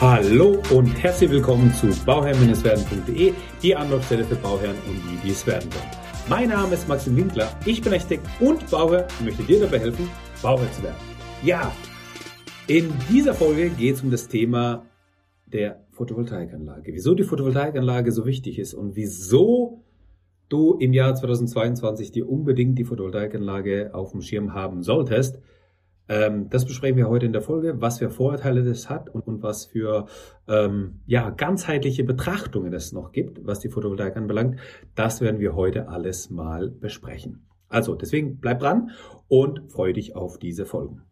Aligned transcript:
Hallo 0.00 0.62
und 0.72 0.86
herzlich 1.02 1.28
willkommen 1.28 1.70
zu 1.74 1.88
bauherr-werden.de, 2.06 3.34
die 3.62 3.76
Anlaufstelle 3.76 4.24
für 4.24 4.36
Bauherren 4.36 4.76
und 4.88 4.96
die, 4.96 5.26
die 5.26 5.32
es 5.32 5.46
werden 5.46 5.68
wollen. 5.74 5.90
Mein 6.26 6.48
Name 6.48 6.72
ist 6.72 6.88
Maxim 6.88 7.14
Winkler, 7.18 7.54
ich 7.66 7.82
bin 7.82 7.92
Architekt 7.92 8.26
und 8.40 8.70
Bauherr 8.70 9.06
und 9.18 9.26
möchte 9.26 9.42
dir 9.42 9.60
dabei 9.60 9.78
helfen, 9.78 10.08
Bauherr 10.40 10.72
zu 10.72 10.82
werden. 10.84 10.96
Ja, 11.44 11.70
in 12.66 12.90
dieser 13.10 13.34
Folge 13.34 13.68
geht 13.68 13.96
es 13.96 14.02
um 14.02 14.10
das 14.10 14.26
Thema 14.26 14.86
der 15.44 15.84
Photovoltaikanlage. 15.90 16.94
Wieso 16.94 17.14
die 17.14 17.24
Photovoltaikanlage 17.24 18.10
so 18.10 18.24
wichtig 18.24 18.58
ist 18.58 18.72
und 18.72 18.96
wieso 18.96 19.84
du 20.48 20.78
im 20.78 20.94
Jahr 20.94 21.14
2022 21.14 22.10
dir 22.10 22.26
unbedingt 22.26 22.78
die 22.78 22.84
Photovoltaikanlage 22.84 23.90
auf 23.92 24.12
dem 24.12 24.22
Schirm 24.22 24.54
haben 24.54 24.82
solltest. 24.82 25.40
Ähm, 26.10 26.48
das 26.50 26.66
besprechen 26.66 26.96
wir 26.96 27.08
heute 27.08 27.24
in 27.24 27.32
der 27.32 27.40
Folge, 27.40 27.80
was 27.80 28.00
für 28.00 28.10
Vorteile 28.10 28.64
das 28.64 28.90
hat 28.90 29.08
und, 29.08 29.28
und 29.28 29.44
was 29.44 29.64
für 29.64 30.06
ähm, 30.48 31.02
ja, 31.06 31.30
ganzheitliche 31.30 32.02
Betrachtungen 32.02 32.72
es 32.72 32.92
noch 32.92 33.12
gibt, 33.12 33.46
was 33.46 33.60
die 33.60 33.68
Photovoltaik 33.68 34.16
anbelangt. 34.16 34.58
Das 34.96 35.20
werden 35.20 35.38
wir 35.38 35.54
heute 35.54 35.88
alles 35.88 36.28
mal 36.28 36.68
besprechen. 36.68 37.46
Also 37.68 37.94
deswegen 37.94 38.40
bleib 38.40 38.58
dran 38.58 38.90
und 39.28 39.70
freue 39.70 39.92
dich 39.92 40.16
auf 40.16 40.36
diese 40.36 40.66
Folgen. 40.66 41.02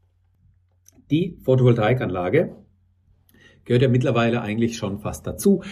Die 1.13 1.39
Photovoltaikanlage 1.45 2.57
gehört 3.65 3.83
ja 3.83 3.89
mittlerweile 3.89 4.41
eigentlich 4.43 4.77
schon 4.77 4.99
fast 4.99 5.27
dazu. 5.29 5.63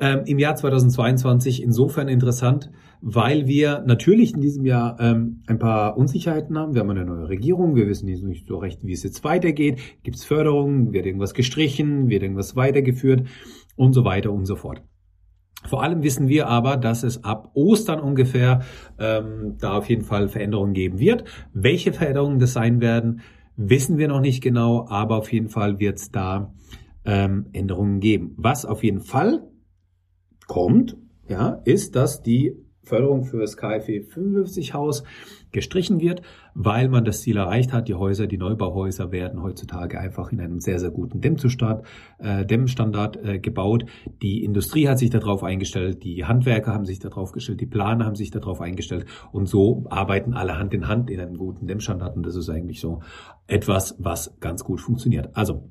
Ähm, 0.00 0.22
Im 0.26 0.40
Jahr 0.40 0.56
2022 0.56 1.62
insofern 1.62 2.08
interessant, 2.08 2.72
weil 3.02 3.48
wir 3.48 3.82
natürlich 3.84 4.32
in 4.32 4.40
diesem 4.40 4.64
Jahr 4.64 4.96
ähm, 5.00 5.42
ein 5.48 5.58
paar 5.58 5.96
Unsicherheiten 5.98 6.56
haben. 6.56 6.72
Wir 6.74 6.82
haben 6.82 6.90
eine 6.90 7.04
neue 7.04 7.28
Regierung, 7.28 7.74
wir 7.74 7.88
wissen 7.88 8.06
nicht 8.06 8.46
so 8.46 8.58
recht, 8.58 8.86
wie 8.86 8.92
es 8.92 9.02
jetzt 9.02 9.24
weitergeht. 9.24 9.80
Gibt 10.04 10.16
es 10.16 10.24
Förderungen, 10.24 10.92
wird 10.92 11.04
irgendwas 11.04 11.34
gestrichen, 11.34 12.08
wird 12.08 12.22
irgendwas 12.22 12.54
weitergeführt 12.54 13.26
und 13.74 13.92
so 13.92 14.04
weiter 14.04 14.32
und 14.32 14.46
so 14.46 14.54
fort. 14.54 14.82
Vor 15.66 15.82
allem 15.82 16.04
wissen 16.04 16.28
wir 16.28 16.46
aber, 16.46 16.76
dass 16.76 17.02
es 17.02 17.24
ab 17.24 17.50
Ostern 17.54 18.00
ungefähr 18.00 18.62
ähm, 18.98 19.56
da 19.60 19.78
auf 19.78 19.88
jeden 19.88 20.02
Fall 20.02 20.28
Veränderungen 20.28 20.72
geben 20.72 21.00
wird. 21.00 21.24
Welche 21.52 21.92
Veränderungen 21.92 22.38
das 22.38 22.52
sein 22.52 22.80
werden, 22.80 23.20
wissen 23.56 23.98
wir 23.98 24.08
noch 24.08 24.20
nicht 24.20 24.42
genau, 24.42 24.86
aber 24.88 25.18
auf 25.18 25.32
jeden 25.32 25.48
Fall 25.48 25.80
wird 25.80 25.98
es 25.98 26.10
da 26.12 26.54
ähm, 27.04 27.46
Änderungen 27.52 27.98
geben. 27.98 28.34
Was 28.36 28.64
auf 28.64 28.84
jeden 28.84 29.00
Fall 29.00 29.42
kommt, 30.46 30.96
ja, 31.28 31.60
ist, 31.64 31.96
dass 31.96 32.22
die 32.22 32.61
Förderung 32.82 33.24
für 33.24 33.40
das 33.40 33.56
KfW 33.56 34.02
55 34.02 34.74
Haus 34.74 35.04
gestrichen 35.52 36.00
wird, 36.00 36.22
weil 36.54 36.88
man 36.88 37.04
das 37.04 37.20
Ziel 37.20 37.36
erreicht 37.36 37.72
hat. 37.72 37.88
Die 37.88 37.94
Häuser, 37.94 38.26
die 38.26 38.38
Neubauhäuser 38.38 39.12
werden 39.12 39.42
heutzutage 39.42 40.00
einfach 40.00 40.32
in 40.32 40.40
einem 40.40 40.60
sehr, 40.60 40.78
sehr 40.78 40.90
guten 40.90 41.20
Dämmzustand, 41.20 41.82
äh, 42.18 42.44
Dämmstandard 42.44 43.16
äh, 43.22 43.38
gebaut. 43.38 43.84
Die 44.22 44.42
Industrie 44.44 44.88
hat 44.88 44.98
sich 44.98 45.10
darauf 45.10 45.44
eingestellt, 45.44 46.02
die 46.02 46.24
Handwerker 46.24 46.72
haben 46.72 46.86
sich 46.86 46.98
darauf 46.98 47.32
gestellt, 47.32 47.60
die 47.60 47.66
Planer 47.66 48.06
haben 48.06 48.16
sich 48.16 48.30
darauf 48.30 48.60
eingestellt 48.60 49.06
und 49.30 49.46
so 49.46 49.84
arbeiten 49.88 50.34
alle 50.34 50.58
Hand 50.58 50.74
in 50.74 50.88
Hand 50.88 51.10
in 51.10 51.20
einem 51.20 51.36
guten 51.36 51.66
Dämmstandard 51.66 52.16
und 52.16 52.24
das 52.24 52.36
ist 52.36 52.48
eigentlich 52.48 52.80
so 52.80 53.00
etwas, 53.46 53.94
was 53.98 54.36
ganz 54.40 54.64
gut 54.64 54.80
funktioniert. 54.80 55.30
Also 55.34 55.70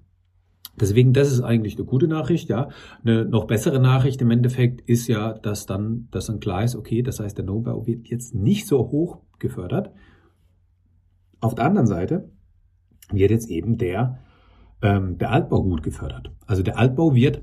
Deswegen, 0.79 1.13
das 1.13 1.31
ist 1.31 1.41
eigentlich 1.41 1.75
eine 1.75 1.85
gute 1.85 2.07
Nachricht, 2.07 2.49
ja. 2.49 2.69
Eine 3.03 3.25
noch 3.25 3.45
bessere 3.45 3.79
Nachricht 3.79 4.21
im 4.21 4.31
Endeffekt 4.31 4.81
ist 4.81 5.07
ja, 5.07 5.33
dass 5.33 5.65
dann, 5.65 6.07
dass 6.11 6.27
dann 6.27 6.39
klar 6.39 6.63
ist, 6.63 6.75
okay, 6.75 7.01
das 7.01 7.19
heißt, 7.19 7.37
der 7.37 7.45
No-Bau 7.45 7.85
wird 7.85 8.07
jetzt 8.07 8.33
nicht 8.33 8.67
so 8.67 8.79
hoch 8.79 9.19
gefördert. 9.39 9.91
Auf 11.39 11.55
der 11.55 11.65
anderen 11.65 11.87
Seite 11.87 12.31
wird 13.11 13.31
jetzt 13.31 13.49
eben 13.49 13.77
der, 13.77 14.19
ähm, 14.81 15.17
der 15.17 15.31
Altbau 15.31 15.63
gut 15.63 15.83
gefördert. 15.83 16.31
Also 16.45 16.63
der 16.63 16.77
Altbau 16.77 17.13
wird 17.13 17.41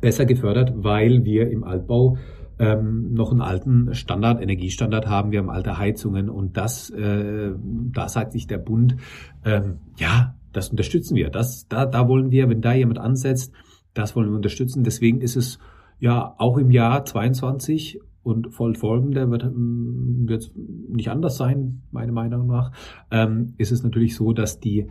besser 0.00 0.26
gefördert, 0.26 0.72
weil 0.76 1.24
wir 1.24 1.50
im 1.50 1.64
Altbau 1.64 2.16
ähm, 2.58 3.14
noch 3.14 3.30
einen 3.30 3.40
alten 3.40 3.94
Standard, 3.94 4.42
Energiestandard 4.42 5.06
haben. 5.06 5.30
Wir 5.32 5.38
haben 5.40 5.50
alte 5.50 5.78
Heizungen 5.78 6.28
und 6.28 6.56
das, 6.56 6.90
äh, 6.90 7.52
da 7.56 8.08
sagt 8.08 8.32
sich 8.32 8.46
der 8.46 8.58
Bund, 8.58 8.96
ähm, 9.44 9.78
ja, 9.96 10.34
das 10.52 10.70
unterstützen 10.70 11.16
wir. 11.16 11.30
Das, 11.30 11.68
da, 11.68 11.86
da 11.86 12.08
wollen 12.08 12.30
wir, 12.30 12.48
wenn 12.48 12.60
da 12.60 12.72
jemand 12.72 12.98
ansetzt, 12.98 13.52
das 13.94 14.14
wollen 14.16 14.30
wir 14.30 14.36
unterstützen. 14.36 14.84
Deswegen 14.84 15.20
ist 15.20 15.36
es 15.36 15.58
ja 15.98 16.34
auch 16.38 16.58
im 16.58 16.70
Jahr 16.70 17.04
22 17.04 18.00
und 18.22 18.52
voll 18.52 18.74
folgende 18.74 19.30
wird, 19.30 19.44
ähm, 19.44 20.24
wird 20.26 20.52
nicht 20.56 21.10
anders 21.10 21.36
sein, 21.36 21.82
meiner 21.90 22.12
Meinung 22.12 22.46
nach, 22.46 22.72
ähm, 23.10 23.54
ist 23.56 23.72
es 23.72 23.82
natürlich 23.82 24.14
so, 24.14 24.32
dass 24.32 24.60
die 24.60 24.88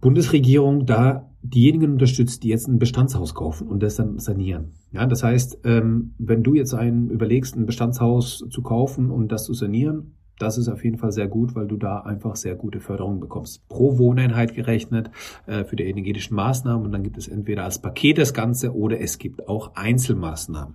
Bundesregierung 0.00 0.86
da 0.86 1.28
diejenigen 1.42 1.92
unterstützt, 1.92 2.42
die 2.42 2.48
jetzt 2.48 2.68
ein 2.68 2.78
Bestandshaus 2.78 3.34
kaufen 3.34 3.68
und 3.68 3.82
das 3.82 3.96
dann 3.96 4.18
sanieren. 4.18 4.72
Ja, 4.92 5.06
das 5.06 5.22
heißt, 5.22 5.60
ähm, 5.64 6.14
wenn 6.18 6.42
du 6.42 6.54
jetzt 6.54 6.74
einen 6.74 7.10
überlegst, 7.10 7.56
ein 7.56 7.66
Bestandshaus 7.66 8.44
zu 8.50 8.62
kaufen 8.62 9.10
und 9.10 9.32
das 9.32 9.44
zu 9.44 9.54
sanieren, 9.54 10.14
das 10.38 10.58
ist 10.58 10.68
auf 10.68 10.84
jeden 10.84 10.98
Fall 10.98 11.12
sehr 11.12 11.28
gut, 11.28 11.54
weil 11.54 11.66
du 11.66 11.76
da 11.76 12.00
einfach 12.00 12.36
sehr 12.36 12.54
gute 12.54 12.80
Förderung 12.80 13.20
bekommst. 13.20 13.68
Pro 13.68 13.98
Wohneinheit 13.98 14.54
gerechnet 14.54 15.10
äh, 15.46 15.64
für 15.64 15.76
die 15.76 15.84
energetischen 15.84 16.36
Maßnahmen 16.36 16.86
und 16.86 16.92
dann 16.92 17.02
gibt 17.02 17.18
es 17.18 17.28
entweder 17.28 17.64
als 17.64 17.80
Paket 17.80 18.18
das 18.18 18.34
Ganze 18.34 18.74
oder 18.74 19.00
es 19.00 19.18
gibt 19.18 19.48
auch 19.48 19.74
Einzelmaßnahmen. 19.74 20.74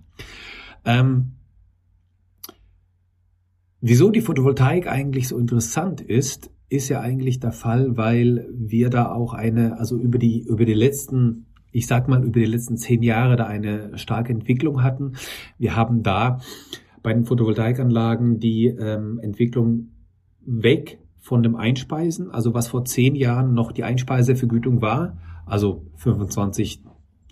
Ähm, 0.85 1.33
wieso 3.79 4.11
die 4.11 4.21
Photovoltaik 4.21 4.87
eigentlich 4.87 5.27
so 5.27 5.37
interessant 5.37 6.01
ist, 6.01 6.51
ist 6.69 6.89
ja 6.89 7.01
eigentlich 7.01 7.39
der 7.39 7.51
Fall, 7.51 7.97
weil 7.97 8.49
wir 8.51 8.89
da 8.89 9.11
auch 9.11 9.33
eine, 9.33 9.79
also 9.79 9.97
über 9.97 10.17
die, 10.17 10.41
über 10.41 10.65
die 10.65 10.73
letzten 10.73 11.47
ich 11.73 11.87
sag 11.87 12.07
mal, 12.07 12.23
über 12.23 12.39
die 12.39 12.45
letzten 12.45 12.77
zehn 12.77 13.01
Jahre 13.01 13.35
da 13.35 13.47
eine 13.47 13.97
starke 13.97 14.31
Entwicklung 14.31 14.83
hatten. 14.83 15.13
Wir 15.57 15.75
haben 15.75 16.03
da 16.03 16.39
bei 17.03 17.13
den 17.13 17.25
Photovoltaikanlagen 17.25 18.39
die 18.39 18.67
ähm, 18.67 19.19
Entwicklung 19.21 19.89
weg 20.45 20.99
von 21.19 21.43
dem 21.43 21.55
Einspeisen, 21.55 22.31
also 22.31 22.53
was 22.53 22.67
vor 22.67 22.85
zehn 22.85 23.15
Jahren 23.15 23.53
noch 23.53 23.71
die 23.71 23.83
Einspeisevergütung 23.83 24.81
war, 24.81 25.17
also 25.45 25.85
25, 25.97 26.83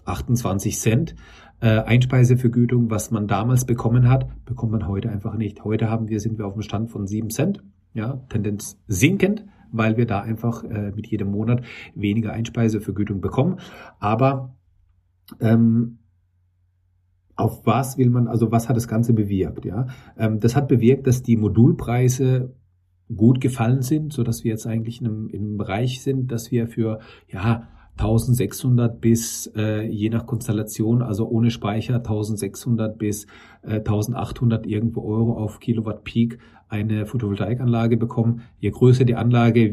28 0.05 0.79
Cent 0.79 1.15
äh, 1.61 1.79
Einspeisevergütung, 1.79 2.89
was 2.89 3.11
man 3.11 3.27
damals 3.27 3.65
bekommen 3.65 4.09
hat, 4.09 4.45
bekommt 4.45 4.71
man 4.71 4.87
heute 4.87 5.09
einfach 5.09 5.35
nicht. 5.35 5.63
Heute 5.63 5.89
haben 5.89 6.09
wir, 6.09 6.19
sind 6.19 6.37
wir 6.37 6.47
auf 6.47 6.53
dem 6.53 6.61
Stand 6.61 6.89
von 6.89 7.07
sieben 7.07 7.29
Cent, 7.29 7.63
ja, 7.93 8.21
Tendenz 8.29 8.77
sinkend, 8.87 9.45
weil 9.71 9.97
wir 9.97 10.05
da 10.05 10.21
einfach 10.21 10.63
äh, 10.63 10.91
mit 10.91 11.07
jedem 11.07 11.31
Monat 11.31 11.63
weniger 11.95 12.33
Einspeisevergütung 12.33 13.21
bekommen. 13.21 13.59
Aber 13.99 14.55
ähm, 15.39 15.99
auf 17.41 17.65
was 17.65 17.97
will 17.97 18.09
man, 18.09 18.27
also 18.27 18.51
was 18.51 18.69
hat 18.69 18.75
das 18.75 18.87
Ganze 18.87 19.13
bewirkt? 19.13 19.65
Ja, 19.65 19.87
ähm, 20.17 20.39
das 20.39 20.55
hat 20.55 20.67
bewirkt, 20.67 21.07
dass 21.07 21.23
die 21.23 21.37
Modulpreise 21.37 22.53
gut 23.15 23.41
gefallen 23.41 23.81
sind, 23.81 24.13
so 24.13 24.23
dass 24.23 24.43
wir 24.43 24.51
jetzt 24.51 24.67
eigentlich 24.67 25.01
in 25.01 25.07
einem, 25.07 25.29
in 25.29 25.41
einem 25.41 25.57
Bereich 25.57 26.01
sind, 26.01 26.31
dass 26.31 26.51
wir 26.51 26.67
für 26.67 26.99
ja 27.27 27.67
1600 27.97 29.01
bis 29.01 29.51
äh, 29.55 29.85
je 29.85 30.09
nach 30.09 30.25
Konstellation, 30.25 31.01
also 31.01 31.27
ohne 31.27 31.51
Speicher 31.51 31.95
1600 31.95 32.97
bis 32.97 33.25
äh, 33.63 33.75
1800 33.75 34.65
irgendwo 34.65 35.01
Euro 35.01 35.33
auf 35.33 35.59
Kilowatt 35.59 36.03
Peak 36.03 36.39
eine 36.69 37.05
Photovoltaikanlage 37.05 37.97
bekommen. 37.97 38.41
Je 38.59 38.71
größer 38.71 39.03
die 39.03 39.15
Anlage 39.15 39.71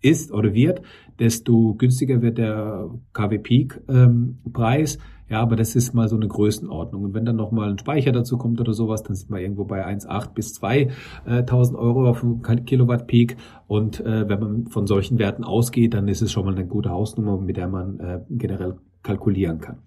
ist 0.00 0.32
oder 0.32 0.54
wird, 0.54 0.80
desto 1.18 1.74
günstiger 1.74 2.22
wird 2.22 2.38
der 2.38 2.88
KW 3.12 3.38
Peak 3.38 3.80
ähm, 3.88 4.38
Preis. 4.52 4.98
Ja, 5.28 5.40
aber 5.40 5.56
das 5.56 5.74
ist 5.74 5.92
mal 5.92 6.08
so 6.08 6.14
eine 6.14 6.28
Größenordnung. 6.28 7.02
Und 7.02 7.14
wenn 7.14 7.24
dann 7.24 7.34
nochmal 7.34 7.70
ein 7.70 7.78
Speicher 7.78 8.12
dazu 8.12 8.38
kommt 8.38 8.60
oder 8.60 8.72
sowas, 8.72 9.02
dann 9.02 9.16
sind 9.16 9.30
wir 9.30 9.40
irgendwo 9.40 9.64
bei 9.64 9.84
1,8 9.84 10.34
bis 10.34 10.60
2.000 10.60 11.72
äh, 11.72 11.76
Euro 11.76 12.08
auf 12.08 12.24
Kilowatt 12.64 13.08
Peak. 13.08 13.36
Und 13.66 14.00
äh, 14.00 14.28
wenn 14.28 14.38
man 14.38 14.66
von 14.68 14.86
solchen 14.86 15.18
Werten 15.18 15.42
ausgeht, 15.42 15.94
dann 15.94 16.06
ist 16.06 16.22
es 16.22 16.30
schon 16.30 16.44
mal 16.44 16.54
eine 16.54 16.66
gute 16.66 16.90
Hausnummer, 16.90 17.38
mit 17.38 17.56
der 17.56 17.66
man 17.66 17.98
äh, 17.98 18.20
generell 18.30 18.76
kalkulieren 19.02 19.60
kann. 19.60 19.78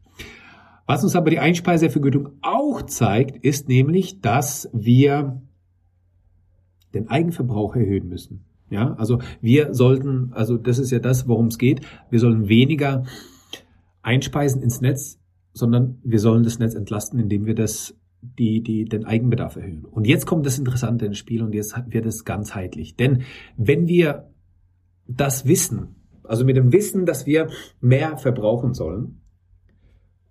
Was 0.86 1.04
uns 1.04 1.16
aber 1.16 1.30
die 1.30 1.40
Einspeisevergütung 1.40 2.30
auch 2.42 2.82
zeigt, 2.82 3.38
ist 3.46 3.70
nämlich, 3.70 4.22
dass 4.22 4.70
wir 4.74 5.42
den 6.94 7.10
Eigenverbrauch 7.10 7.76
erhöhen 7.76 8.10
müssen. 8.10 8.44
Ja, 8.72 8.94
also 8.96 9.20
wir 9.42 9.74
sollten, 9.74 10.32
also 10.34 10.58
das 10.58 10.80
ist 10.80 10.92
ja 10.92 11.00
das, 11.00 11.28
worum 11.28 11.48
es 11.48 11.58
geht. 11.58 11.82
Wir 12.10 12.20
sollen 12.20 12.50
weniger 12.50 13.04
einspeisen 14.02 14.62
ins 14.62 14.82
Netz, 14.82 15.19
sondern 15.54 16.00
wir 16.04 16.20
sollen 16.20 16.44
das 16.44 16.60
Netz 16.60 16.76
entlasten, 16.76 17.20
indem 17.20 17.46
wir 17.46 17.56
das 17.56 17.96
die, 18.22 18.62
die, 18.62 18.86
den 18.86 19.06
Eigenbedarf 19.06 19.56
erhöhen. 19.56 19.86
Und 19.86 20.06
jetzt 20.06 20.26
kommt 20.26 20.46
das 20.46 20.60
Interessante 20.60 21.06
ins 21.06 21.18
Spiel 21.18 21.42
und 21.42 21.54
jetzt 21.54 21.76
wird 21.88 22.06
es 22.06 22.26
ganzheitlich. 22.26 22.96
Denn 22.96 23.24
wenn 23.58 23.88
wir 23.88 24.30
das 25.08 25.46
wissen, 25.48 25.96
also 26.24 26.46
mit 26.46 26.58
dem 26.58 26.72
Wissen, 26.72 27.06
dass 27.06 27.26
wir 27.26 27.50
mehr 27.80 28.18
verbrauchen 28.18 28.74
sollen, 28.74 29.22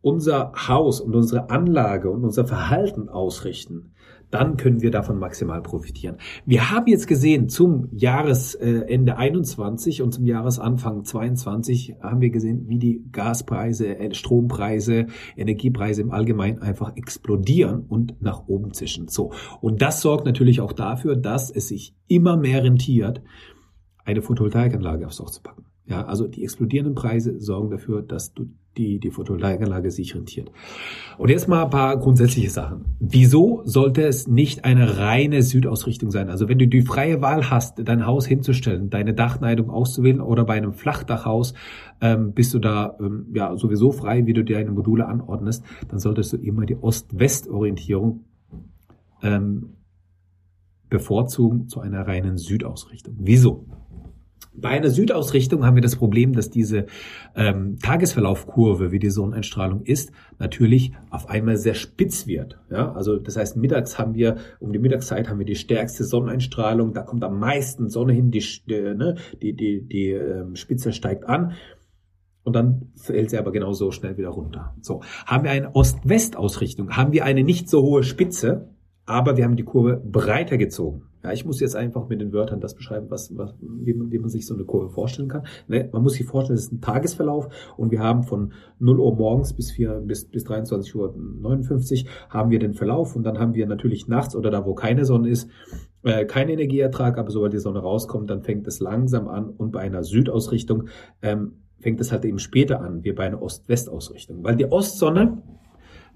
unser 0.00 0.52
Haus 0.68 1.00
und 1.00 1.14
unsere 1.14 1.50
Anlage 1.50 2.10
und 2.10 2.24
unser 2.24 2.46
Verhalten 2.46 3.08
ausrichten, 3.08 3.92
dann 4.30 4.56
können 4.56 4.82
wir 4.82 4.90
davon 4.90 5.18
maximal 5.18 5.62
profitieren. 5.62 6.16
Wir 6.44 6.70
haben 6.70 6.86
jetzt 6.86 7.06
gesehen, 7.06 7.48
zum 7.48 7.88
Jahresende 7.92 9.16
21 9.16 10.02
und 10.02 10.12
zum 10.12 10.26
Jahresanfang 10.26 11.04
22 11.04 11.96
haben 12.02 12.20
wir 12.20 12.30
gesehen, 12.30 12.68
wie 12.68 12.78
die 12.78 13.04
Gaspreise, 13.10 13.96
äh, 13.98 14.14
Strompreise, 14.14 15.06
Energiepreise 15.36 16.02
im 16.02 16.10
Allgemeinen 16.10 16.58
einfach 16.58 16.96
explodieren 16.96 17.84
und 17.88 18.20
nach 18.20 18.48
oben 18.48 18.72
zischen. 18.72 19.08
So. 19.08 19.32
Und 19.60 19.82
das 19.82 20.00
sorgt 20.00 20.26
natürlich 20.26 20.60
auch 20.60 20.72
dafür, 20.72 21.16
dass 21.16 21.50
es 21.50 21.68
sich 21.68 21.94
immer 22.06 22.36
mehr 22.36 22.62
rentiert, 22.62 23.22
eine 24.04 24.22
Photovoltaikanlage 24.22 25.06
aufs 25.06 25.18
Dach 25.18 25.30
zu 25.30 25.42
packen. 25.42 25.64
Ja, 25.88 26.04
also 26.04 26.26
die 26.26 26.44
explodierenden 26.44 26.94
Preise 26.94 27.40
sorgen 27.40 27.70
dafür, 27.70 28.02
dass 28.02 28.34
du 28.34 28.46
die, 28.76 29.00
die 29.00 29.10
Photovoltaikanlage 29.10 29.90
sich 29.90 30.14
rentiert. 30.14 30.50
Und 31.16 31.30
jetzt 31.30 31.48
mal 31.48 31.64
ein 31.64 31.70
paar 31.70 31.96
grundsätzliche 31.98 32.50
Sachen. 32.50 32.84
Wieso 33.00 33.62
sollte 33.64 34.02
es 34.02 34.28
nicht 34.28 34.64
eine 34.64 34.98
reine 34.98 35.42
Südausrichtung 35.42 36.10
sein? 36.10 36.28
Also 36.28 36.48
wenn 36.48 36.58
du 36.58 36.68
die 36.68 36.82
freie 36.82 37.22
Wahl 37.22 37.50
hast, 37.50 37.80
dein 37.82 38.06
Haus 38.06 38.26
hinzustellen, 38.26 38.90
deine 38.90 39.14
Dachneigung 39.14 39.70
auszuwählen 39.70 40.20
oder 40.20 40.44
bei 40.44 40.54
einem 40.54 40.74
Flachdachhaus 40.74 41.54
ähm, 42.00 42.32
bist 42.32 42.52
du 42.52 42.58
da 42.58 42.96
ähm, 43.00 43.26
ja 43.34 43.56
sowieso 43.56 43.90
frei, 43.90 44.26
wie 44.26 44.34
du 44.34 44.44
deine 44.44 44.70
Module 44.70 45.06
anordnest, 45.06 45.64
dann 45.88 45.98
solltest 45.98 46.34
du 46.34 46.36
immer 46.36 46.66
die 46.66 46.76
Ost-West-Orientierung 46.76 48.24
ähm, 49.22 49.70
bevorzugen 50.88 51.68
zu 51.68 51.80
einer 51.80 52.06
reinen 52.06 52.36
Südausrichtung. 52.36 53.16
Wieso? 53.18 53.66
Bei 54.60 54.70
einer 54.70 54.90
Südausrichtung 54.90 55.64
haben 55.64 55.76
wir 55.76 55.82
das 55.82 55.96
Problem, 55.96 56.32
dass 56.32 56.50
diese 56.50 56.86
ähm, 57.34 57.78
Tagesverlaufkurve, 57.80 58.92
wie 58.92 58.98
die 58.98 59.10
Sonneneinstrahlung 59.10 59.82
ist, 59.82 60.12
natürlich 60.38 60.92
auf 61.10 61.28
einmal 61.28 61.56
sehr 61.56 61.74
spitz 61.74 62.26
wird. 62.26 62.58
Ja? 62.70 62.92
Also 62.92 63.16
das 63.16 63.36
heißt, 63.36 63.56
mittags 63.56 63.98
haben 63.98 64.14
wir, 64.14 64.36
um 64.60 64.72
die 64.72 64.78
Mittagszeit 64.78 65.28
haben 65.28 65.38
wir 65.38 65.46
die 65.46 65.56
stärkste 65.56 66.04
Sonneneinstrahlung, 66.04 66.92
da 66.92 67.02
kommt 67.02 67.24
am 67.24 67.38
meisten 67.38 67.88
Sonne 67.88 68.12
hin, 68.12 68.30
die, 68.30 68.44
äh, 68.68 68.94
ne, 68.94 69.16
die, 69.42 69.54
die, 69.54 69.86
die 69.86 70.10
ähm, 70.10 70.56
Spitze 70.56 70.92
steigt 70.92 71.24
an 71.24 71.52
und 72.42 72.54
dann 72.54 72.92
fällt 72.96 73.30
sie 73.30 73.38
aber 73.38 73.52
genauso 73.52 73.90
schnell 73.90 74.16
wieder 74.16 74.30
runter. 74.30 74.74
So, 74.80 75.02
haben 75.26 75.44
wir 75.44 75.50
eine 75.50 75.74
Ost-West-Ausrichtung, 75.74 76.96
haben 76.96 77.12
wir 77.12 77.24
eine 77.24 77.44
nicht 77.44 77.68
so 77.68 77.82
hohe 77.82 78.02
Spitze, 78.02 78.70
aber 79.08 79.38
wir 79.38 79.44
haben 79.44 79.56
die 79.56 79.64
Kurve 79.64 79.96
breiter 79.96 80.58
gezogen. 80.58 81.04
Ja, 81.24 81.32
ich 81.32 81.44
muss 81.44 81.60
jetzt 81.60 81.74
einfach 81.74 82.08
mit 82.08 82.20
den 82.20 82.32
Wörtern 82.32 82.60
das 82.60 82.74
beschreiben, 82.74 83.06
was, 83.08 83.36
was 83.36 83.54
wie, 83.60 83.94
man, 83.94 84.12
wie 84.12 84.18
man 84.18 84.28
sich 84.28 84.46
so 84.46 84.54
eine 84.54 84.64
Kurve 84.64 84.90
vorstellen 84.90 85.28
kann. 85.28 85.44
Ne, 85.66 85.88
man 85.92 86.02
muss 86.02 86.12
sich 86.12 86.26
vorstellen, 86.26 86.58
es 86.58 86.66
ist 86.66 86.72
ein 86.72 86.80
Tagesverlauf 86.80 87.48
und 87.76 87.90
wir 87.90 88.00
haben 88.00 88.22
von 88.22 88.52
0 88.78 89.00
Uhr 89.00 89.16
morgens 89.16 89.54
bis 89.54 89.72
4, 89.72 90.02
bis, 90.04 90.26
bis 90.26 90.44
23 90.44 90.94
Uhr 90.94 91.14
59 91.16 92.06
haben 92.28 92.50
wir 92.50 92.58
den 92.58 92.74
Verlauf 92.74 93.16
und 93.16 93.24
dann 93.24 93.38
haben 93.38 93.54
wir 93.54 93.66
natürlich 93.66 94.08
nachts 94.08 94.36
oder 94.36 94.50
da, 94.50 94.66
wo 94.66 94.74
keine 94.74 95.06
Sonne 95.06 95.30
ist, 95.30 95.50
äh, 96.04 96.26
kein 96.26 96.50
Energieertrag, 96.50 97.16
aber 97.16 97.30
sobald 97.30 97.54
die 97.54 97.58
Sonne 97.58 97.80
rauskommt, 97.80 98.28
dann 98.28 98.42
fängt 98.42 98.68
es 98.68 98.78
langsam 98.78 99.26
an 99.26 99.48
und 99.48 99.72
bei 99.72 99.80
einer 99.80 100.04
Südausrichtung 100.04 100.84
ähm, 101.22 101.54
fängt 101.80 102.00
es 102.00 102.12
halt 102.12 102.26
eben 102.26 102.38
später 102.38 102.80
an, 102.80 103.02
wie 103.04 103.12
bei 103.12 103.24
einer 103.24 103.40
Ost-West-Ausrichtung. 103.40 104.44
Weil 104.44 104.56
die 104.56 104.70
Ostsonne, 104.70 105.42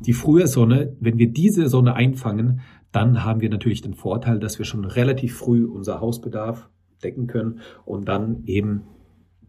die 0.00 0.12
frühe 0.12 0.47
Sonne, 0.47 0.97
wenn 1.00 1.19
wir 1.19 1.33
diese 1.33 1.69
Sonne 1.69 1.94
einfangen, 1.94 2.61
dann 2.93 3.25
haben 3.25 3.41
wir 3.41 3.50
natürlich 3.50 3.81
den 3.81 3.94
Vorteil, 3.94 4.39
dass 4.39 4.59
wir 4.59 4.67
schon 4.67 4.85
relativ 4.85 5.39
früh 5.39 5.65
unser 5.65 6.00
Hausbedarf 6.00 6.69
decken 7.03 7.27
können 7.27 7.61
und 7.85 8.06
dann 8.06 8.44
eben 8.47 8.83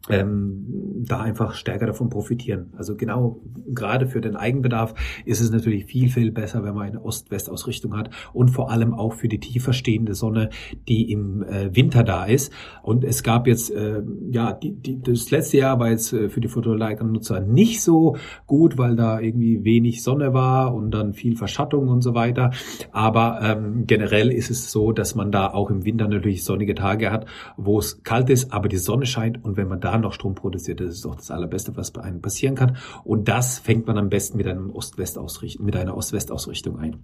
ähm, 0.10 1.04
da 1.06 1.22
einfach 1.22 1.54
stärker 1.54 1.86
davon 1.86 2.10
profitieren. 2.10 2.74
Also 2.78 2.96
genau 2.96 3.42
gerade 3.68 4.08
für 4.08 4.20
den 4.20 4.36
Eigenbedarf 4.36 4.94
ist 5.26 5.40
es 5.40 5.52
natürlich 5.52 5.86
viel, 5.86 6.10
viel 6.10 6.32
besser, 6.32 6.64
wenn 6.64 6.74
man 6.76 6.88
eine 6.88 7.04
Ost-West-Ausrichtung 7.04 7.96
hat 7.96 8.10
und 8.34 8.50
vor 8.50 8.70
allem 8.70 8.94
auch 8.94 9.14
für 9.14 9.28
die 9.28 9.40
tiefer 9.40 9.72
stehende 9.72 10.14
Sonne, 10.14 10.50
die 10.88 11.12
im 11.12 11.44
äh, 11.44 11.74
Winter 11.76 12.04
da 12.04 12.26
ist. 12.26 12.52
Und 12.82 13.04
es 13.04 13.24
gab 13.24 13.48
jetzt, 13.48 13.72
äh, 13.72 14.02
ja, 14.30 14.52
die, 14.52 14.72
die, 14.74 15.02
das 15.02 15.32
letzte 15.32 15.58
Jahr 15.58 15.80
war 15.80 15.90
jetzt 15.90 16.12
äh, 16.12 16.30
für 16.30 16.42
die 16.42 16.50
Photovoltaik-Nutzer 16.50 17.40
nicht 17.40 17.82
so 17.82 18.18
gut, 18.46 18.78
weil 18.78 18.96
da 18.96 19.20
irgendwie 19.20 19.64
wenig 19.64 20.04
Sonne 20.04 20.34
war 20.34 20.74
und 20.74 20.92
dann 20.92 21.14
viel 21.14 21.38
Verschattung 21.38 21.88
und 21.88 22.02
so 22.02 22.14
weiter. 22.14 22.52
Aber 22.92 23.40
ähm, 23.42 23.86
generell 23.88 24.32
ist 24.32 24.50
es 24.50 24.70
so, 24.70 24.92
dass 24.92 25.16
man 25.16 25.32
da 25.32 25.48
auch 25.48 25.70
im 25.70 25.86
Winter 25.86 26.08
natürlich 26.10 26.44
sonnige 26.44 26.76
Tage 26.76 27.12
hat, 27.12 27.26
wo 27.56 27.80
es 27.80 28.04
kalt 28.04 28.30
ist, 28.30 28.52
aber 28.52 28.68
die 28.68 28.78
Sonne 28.78 29.06
scheint 29.06 29.44
und 29.44 29.56
wenn 29.56 29.68
man 29.68 29.80
da 29.80 29.93
noch 30.02 30.14
Strom 30.14 30.36
produziert, 30.36 30.80
das 30.80 30.90
ist 30.90 31.06
doch 31.06 31.16
das 31.16 31.32
Allerbeste, 31.32 31.76
was 31.76 31.92
bei 31.92 32.02
einem 32.02 32.22
passieren 32.22 32.56
kann. 32.56 32.78
Und 33.04 33.28
das 33.28 33.60
fängt 33.60 33.88
man 33.88 33.98
am 33.98 34.10
besten 34.10 34.38
mit 34.38 34.48
einem 34.48 34.70
Ost-West-Ausrichtung, 34.70 35.66
mit 35.66 35.76
einer 35.76 35.96
Ost-West-Ausrichtung 35.96 36.78
ein. 36.78 36.98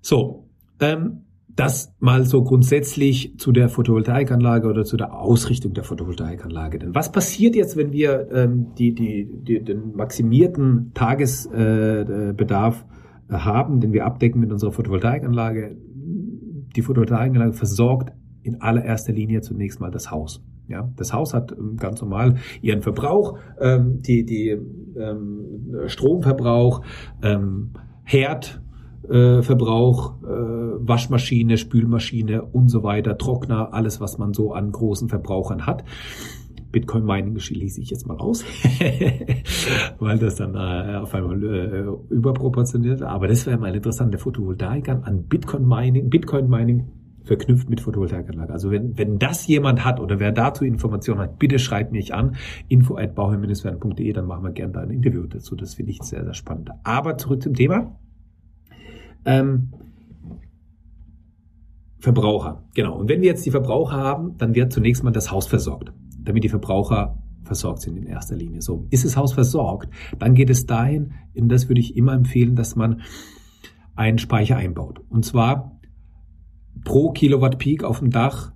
So, 0.00 0.48
ähm, 0.80 1.24
das 1.54 1.94
mal 2.00 2.24
so 2.24 2.42
grundsätzlich 2.42 3.38
zu 3.38 3.52
der 3.52 3.68
Photovoltaikanlage 3.68 4.68
oder 4.68 4.84
zu 4.84 4.96
der 4.96 5.14
Ausrichtung 5.14 5.74
der 5.74 5.84
Photovoltaikanlage. 5.84 6.78
Denn 6.78 6.94
was 6.94 7.12
passiert 7.12 7.54
jetzt, 7.54 7.76
wenn 7.76 7.92
wir 7.92 8.28
ähm, 8.32 8.74
die, 8.78 8.94
die, 8.94 9.28
die, 9.30 9.62
den 9.62 9.94
maximierten 9.94 10.92
Tagesbedarf 10.94 12.86
äh, 13.28 13.34
haben, 13.34 13.80
den 13.80 13.92
wir 13.92 14.06
abdecken 14.06 14.40
mit 14.40 14.50
unserer 14.50 14.72
Photovoltaikanlage? 14.72 15.76
Die 16.74 16.82
Photovoltaikanlage 16.82 17.52
versorgt 17.52 18.12
in 18.42 18.62
allererster 18.62 19.12
Linie 19.12 19.42
zunächst 19.42 19.78
mal 19.78 19.90
das 19.90 20.10
Haus. 20.10 20.42
Ja, 20.68 20.88
das 20.96 21.12
Haus 21.12 21.34
hat 21.34 21.52
ähm, 21.52 21.76
ganz 21.76 22.00
normal 22.00 22.36
ihren 22.60 22.82
Verbrauch, 22.82 23.38
ähm, 23.60 24.00
die, 24.00 24.24
die 24.24 24.56
ähm, 24.96 25.86
Stromverbrauch, 25.86 26.82
ähm, 27.22 27.70
Herdverbrauch, 28.04 30.22
äh, 30.22 30.26
äh, 30.26 30.88
Waschmaschine, 30.88 31.58
Spülmaschine 31.58 32.42
und 32.42 32.68
so 32.68 32.82
weiter, 32.82 33.18
Trockner, 33.18 33.74
alles, 33.74 34.00
was 34.00 34.18
man 34.18 34.32
so 34.32 34.52
an 34.52 34.72
großen 34.72 35.08
Verbrauchern 35.08 35.66
hat. 35.66 35.84
Bitcoin 36.72 37.04
Mining 37.04 37.38
schließe 37.38 37.82
ich 37.82 37.90
jetzt 37.90 38.06
mal 38.06 38.16
aus, 38.16 38.46
weil 39.98 40.18
das 40.18 40.36
dann 40.36 40.54
äh, 40.54 40.96
auf 40.96 41.14
einmal 41.14 41.44
äh, 41.44 41.84
überproportioniert. 42.08 43.02
Aber 43.02 43.28
das 43.28 43.46
wäre 43.46 43.58
mal 43.58 43.74
interessant, 43.74 44.14
der 44.14 44.20
Photovoltaik 44.20 44.88
an 44.88 45.24
Bitcoin 45.28 45.68
Mining, 45.68 46.08
Bitcoin 46.08 46.48
Mining 46.48 46.86
verknüpft 47.24 47.68
mit 47.70 47.80
Photovoltaikanlage. 47.80 48.52
Also 48.52 48.70
wenn, 48.70 48.98
wenn 48.98 49.18
das 49.18 49.46
jemand 49.46 49.84
hat 49.84 50.00
oder 50.00 50.18
wer 50.18 50.32
dazu 50.32 50.64
Informationen 50.64 51.20
hat, 51.20 51.38
bitte 51.38 51.58
schreibt 51.58 51.92
mich 51.92 52.14
an, 52.14 52.36
info 52.68 52.96
at 52.96 53.14
bauherr-werden.de, 53.14 54.12
dann 54.12 54.26
machen 54.26 54.44
wir 54.44 54.52
gerne 54.52 54.72
da 54.72 54.80
ein 54.80 54.90
Interview 54.90 55.26
dazu. 55.26 55.56
Das 55.56 55.74
finde 55.74 55.92
ich 55.92 56.02
sehr, 56.02 56.24
sehr 56.24 56.34
spannend. 56.34 56.70
Aber 56.84 57.16
zurück 57.16 57.42
zum 57.42 57.54
Thema. 57.54 57.98
Ähm, 59.24 59.70
Verbraucher, 61.98 62.64
genau. 62.74 62.98
Und 62.98 63.08
wenn 63.08 63.20
wir 63.20 63.28
jetzt 63.28 63.46
die 63.46 63.52
Verbraucher 63.52 63.96
haben, 63.96 64.36
dann 64.36 64.56
wird 64.56 64.72
zunächst 64.72 65.04
mal 65.04 65.12
das 65.12 65.30
Haus 65.30 65.46
versorgt, 65.46 65.92
damit 66.18 66.42
die 66.42 66.48
Verbraucher 66.48 67.16
versorgt 67.44 67.82
sind 67.82 67.96
in 67.96 68.06
erster 68.06 68.34
Linie. 68.34 68.60
So, 68.60 68.86
ist 68.90 69.04
das 69.04 69.16
Haus 69.16 69.32
versorgt, 69.32 69.88
dann 70.18 70.34
geht 70.34 70.50
es 70.50 70.66
dahin, 70.66 71.12
und 71.36 71.48
das 71.48 71.68
würde 71.68 71.80
ich 71.80 71.96
immer 71.96 72.12
empfehlen, 72.12 72.56
dass 72.56 72.74
man 72.74 73.02
einen 73.94 74.18
Speicher 74.18 74.56
einbaut. 74.56 75.00
Und 75.10 75.24
zwar 75.24 75.71
pro 76.84 77.12
Kilowatt 77.12 77.58
Peak 77.58 77.84
auf 77.84 78.00
dem 78.00 78.10
Dach 78.10 78.52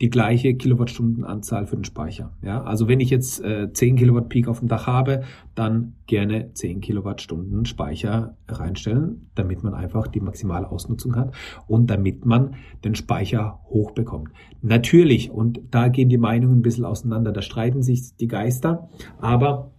die 0.00 0.08
gleiche 0.08 0.54
Kilowattstundenanzahl 0.54 1.66
für 1.66 1.76
den 1.76 1.84
Speicher. 1.84 2.32
Ja, 2.42 2.62
also 2.62 2.88
wenn 2.88 3.00
ich 3.00 3.10
jetzt 3.10 3.44
äh, 3.44 3.70
10 3.70 3.96
Kilowatt 3.96 4.30
Peak 4.30 4.48
auf 4.48 4.60
dem 4.60 4.68
Dach 4.68 4.86
habe, 4.86 5.22
dann 5.54 5.94
gerne 6.06 6.52
10 6.54 6.80
Kilowattstunden 6.80 7.66
Speicher 7.66 8.36
reinstellen, 8.48 9.30
damit 9.34 9.62
man 9.62 9.74
einfach 9.74 10.08
die 10.08 10.20
maximale 10.20 10.70
Ausnutzung 10.70 11.16
hat 11.16 11.34
und 11.66 11.90
damit 11.90 12.24
man 12.24 12.54
den 12.82 12.94
Speicher 12.94 13.60
hochbekommt. 13.68 14.30
Natürlich, 14.62 15.30
und 15.30 15.60
da 15.70 15.88
gehen 15.88 16.08
die 16.08 16.18
Meinungen 16.18 16.60
ein 16.60 16.62
bisschen 16.62 16.86
auseinander, 16.86 17.32
da 17.32 17.42
streiten 17.42 17.82
sich 17.82 18.16
die 18.16 18.28
Geister, 18.28 18.88
aber 19.18 19.72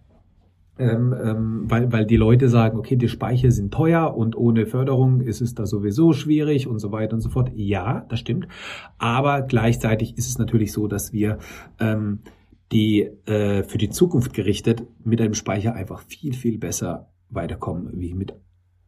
ähm, 0.78 1.14
ähm, 1.22 1.70
weil, 1.70 1.92
weil 1.92 2.06
die 2.06 2.16
Leute 2.16 2.48
sagen, 2.48 2.78
okay, 2.78 2.96
die 2.96 3.08
Speicher 3.08 3.50
sind 3.50 3.72
teuer 3.72 4.16
und 4.16 4.36
ohne 4.36 4.66
Förderung 4.66 5.20
ist 5.20 5.40
es 5.40 5.54
da 5.54 5.66
sowieso 5.66 6.12
schwierig 6.12 6.66
und 6.66 6.78
so 6.78 6.92
weiter 6.92 7.14
und 7.14 7.20
so 7.20 7.28
fort. 7.28 7.50
Ja, 7.54 8.06
das 8.08 8.20
stimmt. 8.20 8.48
Aber 8.98 9.42
gleichzeitig 9.42 10.16
ist 10.16 10.28
es 10.28 10.38
natürlich 10.38 10.72
so, 10.72 10.88
dass 10.88 11.12
wir 11.12 11.38
ähm, 11.78 12.20
die 12.72 13.02
äh, 13.26 13.62
für 13.64 13.78
die 13.78 13.90
Zukunft 13.90 14.32
gerichtet 14.32 14.82
mit 15.04 15.20
einem 15.20 15.34
Speicher 15.34 15.74
einfach 15.74 16.00
viel, 16.00 16.32
viel 16.32 16.58
besser 16.58 17.10
weiterkommen 17.28 17.90
wie 17.94 18.14
mit 18.14 18.34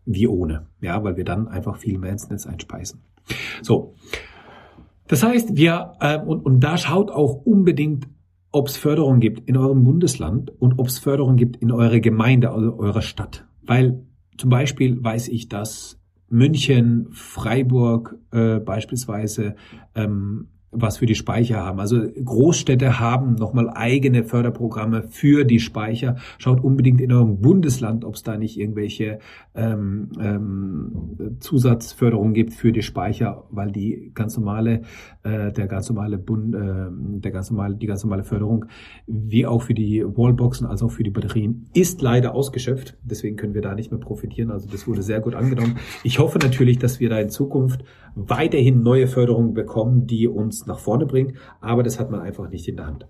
wie 0.07 0.27
ohne. 0.27 0.67
Ja, 0.81 1.03
weil 1.05 1.17
wir 1.17 1.25
dann 1.25 1.49
einfach 1.49 1.77
viel 1.77 1.99
mehr 1.99 2.13
ins 2.13 2.29
Netz 2.29 2.47
einspeisen. 2.47 3.03
So. 3.63 3.95
Das 5.07 5.23
heißt, 5.23 5.57
wir, 5.57 5.93
äh, 6.01 6.19
und, 6.19 6.45
und 6.45 6.61
da 6.61 6.77
schaut 6.77 7.11
auch 7.11 7.45
unbedingt 7.45 8.09
ob 8.55 8.69
es 8.69 8.77
Förderung 8.77 9.19
gibt 9.19 9.49
in 9.49 9.57
eurem 9.57 9.83
Bundesland 9.83 10.51
und 10.61 10.79
ob 10.79 10.87
es 10.87 11.01
Förderung 11.01 11.37
gibt 11.37 11.57
in 11.57 11.73
eurer 11.73 11.99
Gemeinde, 11.99 12.51
also 12.51 12.79
eurer 12.79 13.03
Stadt. 13.03 13.45
Weil 13.63 14.07
zum 14.39 14.49
Beispiel 14.49 15.03
weiß 15.03 15.29
ich, 15.29 15.49
dass 15.49 16.01
München, 16.29 17.09
Freiburg 17.11 18.17
äh, 18.31 18.61
beispielsweise 18.61 19.57
ähm, 19.97 20.49
was 20.75 20.99
für 20.99 21.07
die 21.07 21.15
Speicher 21.15 21.65
haben. 21.65 21.81
Also 21.81 22.01
Großstädte 22.01 22.99
haben 22.99 23.35
nochmal 23.37 23.71
eigene 23.71 24.25
Förderprogramme 24.25 25.05
für 25.05 25.45
die 25.45 25.61
Speicher. 25.61 26.17
Schaut 26.39 26.63
unbedingt 26.63 27.01
in 27.01 27.13
eurem 27.13 27.41
Bundesland, 27.41 28.05
ob 28.05 28.15
es 28.15 28.23
da 28.23 28.37
nicht 28.37 28.59
irgendwelche 28.59 29.21
ähm, 29.55 30.11
ähm, 30.21 31.37
Zusatzförderung 31.41 32.35
gibt 32.35 32.55
für 32.55 32.73
die 32.73 32.83
Speicher, 32.83 33.45
weil 33.51 33.71
die 33.71 34.11
ganz 34.15 34.37
normale, 34.37 34.83
äh, 35.23 35.53
der 35.53 35.67
ganz 35.67 35.89
normale 35.89 36.19
Bund, 36.19 36.55
äh, 36.55 36.89
der 37.21 37.31
ganz 37.31 37.51
normale, 37.51 37.77
die 37.77 37.87
ganz 37.87 38.03
normale 38.05 38.25
Förderung, 38.25 38.67
wie 39.07 39.47
auch 39.47 39.63
für 39.63 39.75
die 39.75 40.05
Wallboxen 40.05 40.67
als 40.67 40.83
auch 40.83 40.91
für 40.91 41.05
die 41.05 41.11
Batterien, 41.11 41.67
ist 41.75 42.03
leider 42.03 42.35
ausgeschöpft. 42.35 42.97
Deswegen 43.03 43.37
können 43.37 43.55
wir 43.55 43.63
da 43.63 43.75
nicht 43.75 43.91
mehr 43.91 44.01
profitieren. 44.01 44.51
Also 44.51 44.69
das 44.69 44.87
wurde 44.89 45.03
sehr 45.03 45.21
gut 45.21 45.35
angenommen. 45.35 45.77
Ich 46.03 46.19
hoffe 46.19 46.39
natürlich, 46.39 46.79
dass 46.79 47.01
wir 47.01 47.09
da 47.09 47.19
in 47.19 47.31
Zukunft 47.31 47.85
weiterhin 48.17 48.83
neue 48.83 49.07
Förderungen 49.07 49.55
bekommen, 49.55 50.07
die 50.07 50.29
uns 50.29 50.64
nach 50.67 50.79
vorne 50.79 51.07
bringen, 51.07 51.37
aber 51.61 51.83
das 51.83 51.99
hat 51.99 52.11
man 52.11 52.21
einfach 52.21 52.49
nicht 52.49 52.69
in 52.69 52.77
der 52.77 52.87
Hand. 52.87 53.07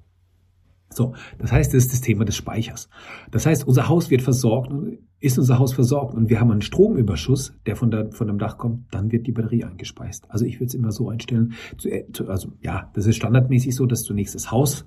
So, 0.94 1.14
das 1.38 1.50
heißt, 1.50 1.74
das 1.74 1.84
ist 1.84 1.92
das 1.92 2.00
Thema 2.00 2.24
des 2.24 2.36
Speichers. 2.36 2.88
Das 3.30 3.46
heißt, 3.46 3.66
unser 3.66 3.88
Haus 3.88 4.10
wird 4.10 4.22
versorgt, 4.22 4.72
ist 5.18 5.38
unser 5.38 5.58
Haus 5.58 5.72
versorgt 5.72 6.14
und 6.14 6.30
wir 6.30 6.40
haben 6.40 6.52
einen 6.52 6.62
Stromüberschuss, 6.62 7.54
der 7.66 7.76
von, 7.76 7.90
der, 7.90 8.12
von 8.12 8.28
dem 8.28 8.38
Dach 8.38 8.58
kommt, 8.58 8.94
dann 8.94 9.10
wird 9.10 9.26
die 9.26 9.32
Batterie 9.32 9.64
eingespeist. 9.64 10.30
Also 10.30 10.44
ich 10.44 10.56
würde 10.56 10.66
es 10.66 10.74
immer 10.74 10.92
so 10.92 11.08
einstellen, 11.08 11.54
äh, 11.84 12.04
also 12.28 12.52
ja, 12.60 12.90
das 12.94 13.06
ist 13.06 13.16
standardmäßig 13.16 13.74
so, 13.74 13.86
dass 13.86 14.04
zunächst 14.04 14.34
das 14.34 14.52
Haus 14.52 14.86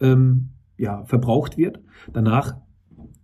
ähm, 0.00 0.50
ja, 0.76 1.04
verbraucht 1.04 1.56
wird, 1.56 1.80
danach 2.12 2.56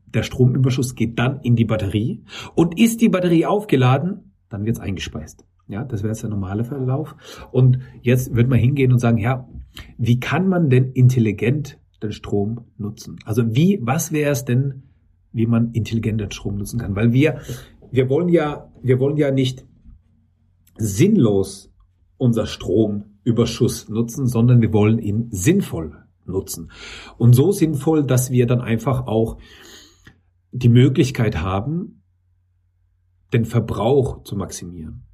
der 0.06 0.24
Stromüberschuss 0.24 0.96
geht 0.96 1.18
dann 1.18 1.40
in 1.40 1.54
die 1.54 1.64
Batterie 1.64 2.24
und 2.54 2.80
ist 2.80 3.00
die 3.00 3.08
Batterie 3.08 3.46
aufgeladen, 3.46 4.34
dann 4.48 4.64
wird 4.64 4.76
es 4.76 4.82
eingespeist. 4.82 5.44
Ja, 5.70 5.84
das 5.84 6.02
wäre 6.02 6.12
jetzt 6.12 6.22
der 6.22 6.30
normale 6.30 6.64
Verlauf. 6.64 7.14
Und 7.52 7.78
jetzt 8.02 8.34
wird 8.34 8.48
man 8.48 8.58
hingehen 8.58 8.92
und 8.92 8.98
sagen, 8.98 9.18
ja, 9.18 9.48
wie 9.98 10.18
kann 10.18 10.48
man 10.48 10.68
denn 10.68 10.90
intelligent 10.92 11.78
den 12.02 12.10
Strom 12.10 12.62
nutzen? 12.76 13.20
Also 13.24 13.54
wie, 13.54 13.78
was 13.80 14.10
wäre 14.10 14.32
es 14.32 14.44
denn, 14.44 14.82
wie 15.32 15.46
man 15.46 15.70
intelligent 15.72 16.20
den 16.20 16.30
Strom 16.32 16.56
nutzen 16.56 16.80
kann? 16.80 16.96
Weil 16.96 17.12
wir, 17.12 17.38
wir 17.92 18.08
wollen 18.08 18.28
ja, 18.28 18.68
wir 18.82 18.98
wollen 18.98 19.16
ja 19.16 19.30
nicht 19.30 19.64
sinnlos 20.76 21.72
unser 22.16 22.46
Stromüberschuss 22.46 23.88
nutzen, 23.88 24.26
sondern 24.26 24.60
wir 24.60 24.72
wollen 24.72 24.98
ihn 24.98 25.28
sinnvoll 25.30 26.02
nutzen. 26.24 26.72
Und 27.16 27.34
so 27.34 27.52
sinnvoll, 27.52 28.04
dass 28.04 28.32
wir 28.32 28.48
dann 28.48 28.60
einfach 28.60 29.06
auch 29.06 29.38
die 30.50 30.68
Möglichkeit 30.68 31.40
haben, 31.40 32.02
den 33.32 33.44
Verbrauch 33.44 34.24
zu 34.24 34.34
maximieren. 34.34 35.04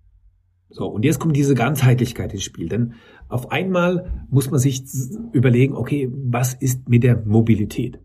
So, 0.69 0.87
und 0.87 1.05
jetzt 1.05 1.21
kommt 1.21 1.37
diese 1.37 1.55
Ganzheitlichkeit 1.55 2.33
ins 2.33 2.43
Spiel. 2.43 2.69
Denn 2.69 2.95
auf 3.29 3.51
einmal 3.51 4.27
muss 4.31 4.51
man 4.51 4.59
sich 4.59 4.85
überlegen, 5.33 5.75
okay, 5.75 6.11
was 6.13 6.55
ist 6.55 6.89
mit 6.89 7.03
der 7.03 7.25
Mobilität? 7.25 8.01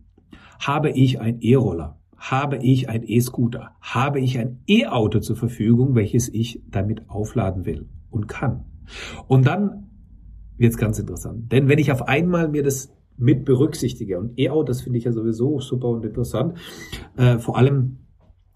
Habe 0.60 0.92
ich 0.92 1.20
ein 1.20 1.42
E-Roller? 1.42 2.00
Habe 2.18 2.58
ich 2.58 2.88
ein 2.88 3.04
E-Scooter? 3.04 3.72
Habe 3.82 4.20
ich 4.20 4.38
ein 4.38 4.60
E-Auto 4.68 5.20
zur 5.20 5.36
Verfügung, 5.36 5.96
welches 5.96 6.30
ich 6.30 6.62
damit 6.70 7.10
aufladen 7.10 7.66
will 7.66 7.90
und 8.12 8.28
kann? 8.28 8.66
Und 9.28 9.48
dann 9.48 9.88
wird 10.58 10.74
es 10.74 10.78
ganz 10.78 11.00
interessant. 11.00 11.52
Denn 11.52 11.68
wenn 11.68 11.80
ich 11.80 11.92
auf 11.92 12.08
einmal 12.08 12.48
mir 12.48 12.62
das 12.62 12.94
mit 13.18 13.46
berücksichtige, 13.46 14.20
und 14.20 14.38
E-Autos 14.38 14.82
finde 14.82 15.00
ich 15.00 15.06
ja 15.06 15.12
sowieso 15.12 15.60
super 15.60 15.88
und 15.90 16.06
interessant, 16.06 16.58
äh, 17.18 17.40
vor 17.40 17.58
allem 17.58 17.98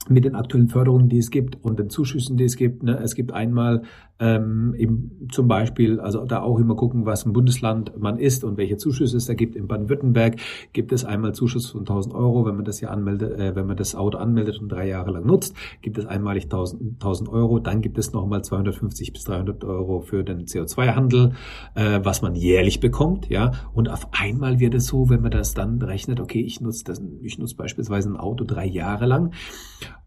mit 0.09 0.25
den 0.25 0.35
aktuellen 0.35 0.67
Förderungen, 0.67 1.09
die 1.09 1.17
es 1.17 1.31
gibt 1.31 1.63
und 1.63 1.79
den 1.79 1.89
Zuschüssen, 1.89 2.37
die 2.37 2.43
es 2.43 2.55
gibt. 2.55 2.83
Ne? 2.83 2.99
Es 3.03 3.15
gibt 3.15 3.31
einmal 3.31 3.83
ähm, 4.19 4.73
im, 4.77 5.27
zum 5.31 5.47
Beispiel, 5.47 5.99
also 5.99 6.25
da 6.25 6.41
auch 6.41 6.59
immer 6.59 6.75
gucken, 6.75 7.05
was 7.05 7.25
ein 7.25 7.33
Bundesland 7.33 7.97
man 7.97 8.17
ist 8.17 8.43
und 8.43 8.57
welche 8.57 8.77
Zuschüsse 8.77 9.17
es 9.17 9.25
da 9.25 9.33
gibt. 9.33 9.55
In 9.55 9.67
Baden-Württemberg 9.67 10.37
gibt 10.71 10.93
es 10.93 11.03
einmal 11.03 11.33
Zuschuss 11.33 11.69
von 11.69 11.81
1000 11.81 12.15
Euro, 12.15 12.45
wenn 12.45 12.55
man 12.55 12.65
das 12.65 12.79
ja 12.79 12.89
anmeldet, 12.89 13.37
äh, 13.37 13.55
wenn 13.55 13.67
man 13.67 13.75
das 13.75 13.95
Auto 13.95 14.17
anmeldet 14.17 14.59
und 14.59 14.69
drei 14.69 14.87
Jahre 14.87 15.11
lang 15.11 15.25
nutzt, 15.25 15.55
gibt 15.81 15.97
es 15.97 16.05
einmalig 16.05 16.45
1000, 16.45 16.93
1000 16.93 17.29
Euro. 17.29 17.59
Dann 17.59 17.81
gibt 17.81 17.97
es 17.97 18.13
nochmal 18.13 18.43
250 18.43 19.11
bis 19.11 19.25
300 19.25 19.63
Euro 19.65 19.99
für 19.99 20.23
den 20.23 20.45
CO2-Handel, 20.45 21.33
äh, 21.75 21.99
was 22.03 22.21
man 22.21 22.35
jährlich 22.35 22.79
bekommt, 22.79 23.29
ja. 23.29 23.51
Und 23.73 23.89
auf 23.89 24.07
einmal 24.11 24.59
wird 24.59 24.75
es 24.75 24.87
so, 24.87 25.09
wenn 25.09 25.21
man 25.21 25.31
das 25.31 25.53
dann 25.53 25.81
rechnet, 25.81 26.21
okay, 26.21 26.41
ich 26.41 26.61
nutze 26.61 26.85
das, 26.85 27.01
ich 27.21 27.37
nutze 27.37 27.55
beispielsweise 27.55 28.09
ein 28.09 28.17
Auto 28.17 28.45
drei 28.45 28.65
Jahre 28.65 29.05
lang. 29.05 29.33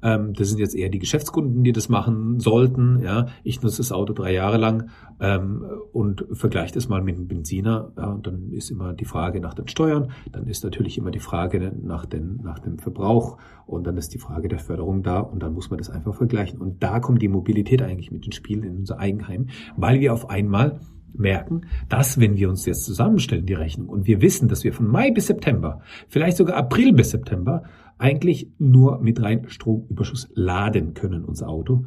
Ähm, 0.03 0.33
das 0.35 0.49
sind 0.49 0.59
jetzt 0.59 0.75
eher 0.75 0.89
die 0.89 0.99
Geschäftskunden, 0.99 1.65
die 1.65 1.73
das 1.73 1.89
machen 1.89 2.39
sollten, 2.41 3.01
ja. 3.03 3.27
Ich 3.43 3.63
nutze 3.63 3.79
das 3.79 3.93
Auto 3.93 4.13
drei 4.13 4.33
Jahre 4.33 4.57
lang 4.57 4.91
ähm, 5.21 5.65
und 5.93 6.25
vergleicht 6.33 6.77
es 6.77 6.89
mal 6.89 7.03
mit 7.03 7.17
einem 7.17 7.27
Benziner. 7.27 7.93
Ja, 7.97 8.07
und 8.11 8.27
dann 8.27 8.53
ist 8.53 8.71
immer 8.71 8.93
die 8.93 9.05
Frage 9.05 9.41
nach 9.41 9.55
den 9.55 9.69
Steuern, 9.69 10.13
dann 10.33 10.47
ist 10.47 10.65
natürlich 10.65 10.99
immer 10.99 11.11
die 11.11 11.19
Frage 11.19 11.73
nach, 11.83 12.07
den, 12.07 12.41
nach 12.43 12.59
dem 12.59 12.79
Verbrauch 12.79 13.39
und 13.67 13.87
dann 13.87 13.97
ist 13.97 14.15
die 14.15 14.19
Frage 14.19 14.49
der 14.49 14.59
Förderung 14.59 15.03
da 15.03 15.21
und 15.21 15.43
dann 15.43 15.53
muss 15.53 15.71
man 15.71 15.79
das 15.79 15.91
einfach 15.91 16.15
vergleichen. 16.15 16.61
Und 16.61 16.83
da 16.83 17.01
kommt 17.01 17.21
die 17.23 17.29
Mobilität 17.29 17.83
eigentlich 17.83 18.13
mit 18.13 18.25
ins 18.25 18.37
Spiel 18.37 18.65
in 18.65 18.79
unser 18.79 18.99
Eigenheim, 18.99 19.49
weil 19.77 20.01
wir 20.01 20.13
auf 20.13 20.31
einmal 20.31 20.81
merken, 21.15 21.63
dass 21.89 22.21
wenn 22.21 22.37
wir 22.37 22.49
uns 22.49 22.67
jetzt 22.67 22.85
zusammenstellen, 22.85 23.47
die 23.47 23.55
Rechnung, 23.55 23.89
und 23.89 24.07
wir 24.07 24.21
wissen, 24.21 24.49
dass 24.49 24.65
wir 24.65 24.73
von 24.73 24.87
Mai 24.87 25.11
bis 25.11 25.27
September, 25.27 25.81
vielleicht 26.09 26.37
sogar 26.37 26.57
April 26.57 26.93
bis 26.93 27.11
September, 27.11 27.65
eigentlich 27.99 28.51
nur 28.59 29.01
mit 29.01 29.21
rein 29.21 29.49
Stromüberschuss 29.49 30.31
laden 30.35 30.95
können, 30.95 31.25
unser 31.25 31.49
Auto, 31.49 31.87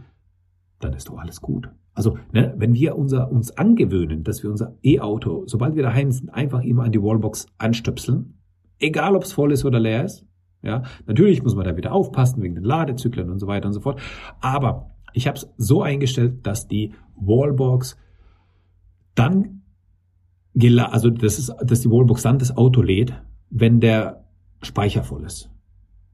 dann 0.80 0.94
ist 0.94 1.10
doch 1.10 1.18
alles 1.18 1.42
gut. 1.42 1.70
Also, 1.94 2.18
ne, 2.32 2.54
wenn 2.58 2.74
wir 2.74 2.98
unser, 2.98 3.32
uns 3.32 3.52
angewöhnen, 3.58 4.24
dass 4.24 4.44
wir 4.44 4.50
unser 4.50 4.78
E-Auto, 4.84 5.44
sobald 5.46 5.76
wir 5.76 5.84
daheim 5.84 6.12
sind, 6.12 6.30
einfach 6.30 6.62
immer 6.64 6.84
an 6.84 6.92
die 6.92 7.02
Wallbox 7.02 7.48
anstöpseln, 7.58 8.40
egal 8.80 9.16
ob 9.16 9.24
es 9.24 9.34
voll 9.34 9.52
ist 9.52 9.66
oder 9.66 9.80
leer 9.80 10.06
ist, 10.06 10.26
ja, 10.64 10.84
natürlich 11.06 11.44
muss 11.44 11.56
man 11.56 11.66
da 11.66 11.76
wieder 11.76 11.92
aufpassen 11.92 12.42
wegen 12.42 12.56
den 12.56 12.64
Ladezyklen 12.64 13.30
und 13.30 13.40
so 13.40 13.48
weiter 13.48 13.68
und 13.68 13.74
so 13.74 13.82
fort. 13.82 14.00
Aber 14.42 14.92
ich 15.14 15.28
habe 15.28 15.38
es 15.38 15.50
so 15.58 15.82
eingestellt, 15.82 16.46
dass 16.46 16.68
die 16.68 16.94
Wallbox 17.16 17.98
dann, 19.16 19.62
also 20.78 21.10
das 21.10 21.40
ist, 21.40 21.54
dass 21.64 21.82
die 21.82 21.90
Wallbox 21.90 22.24
dann 22.24 22.40
das 22.40 22.56
Auto 22.56 22.82
lädt, 22.82 23.14
wenn 23.50 23.80
der 23.80 24.26
Speicher 24.62 25.04
voll 25.04 25.24
ist. 25.24 25.50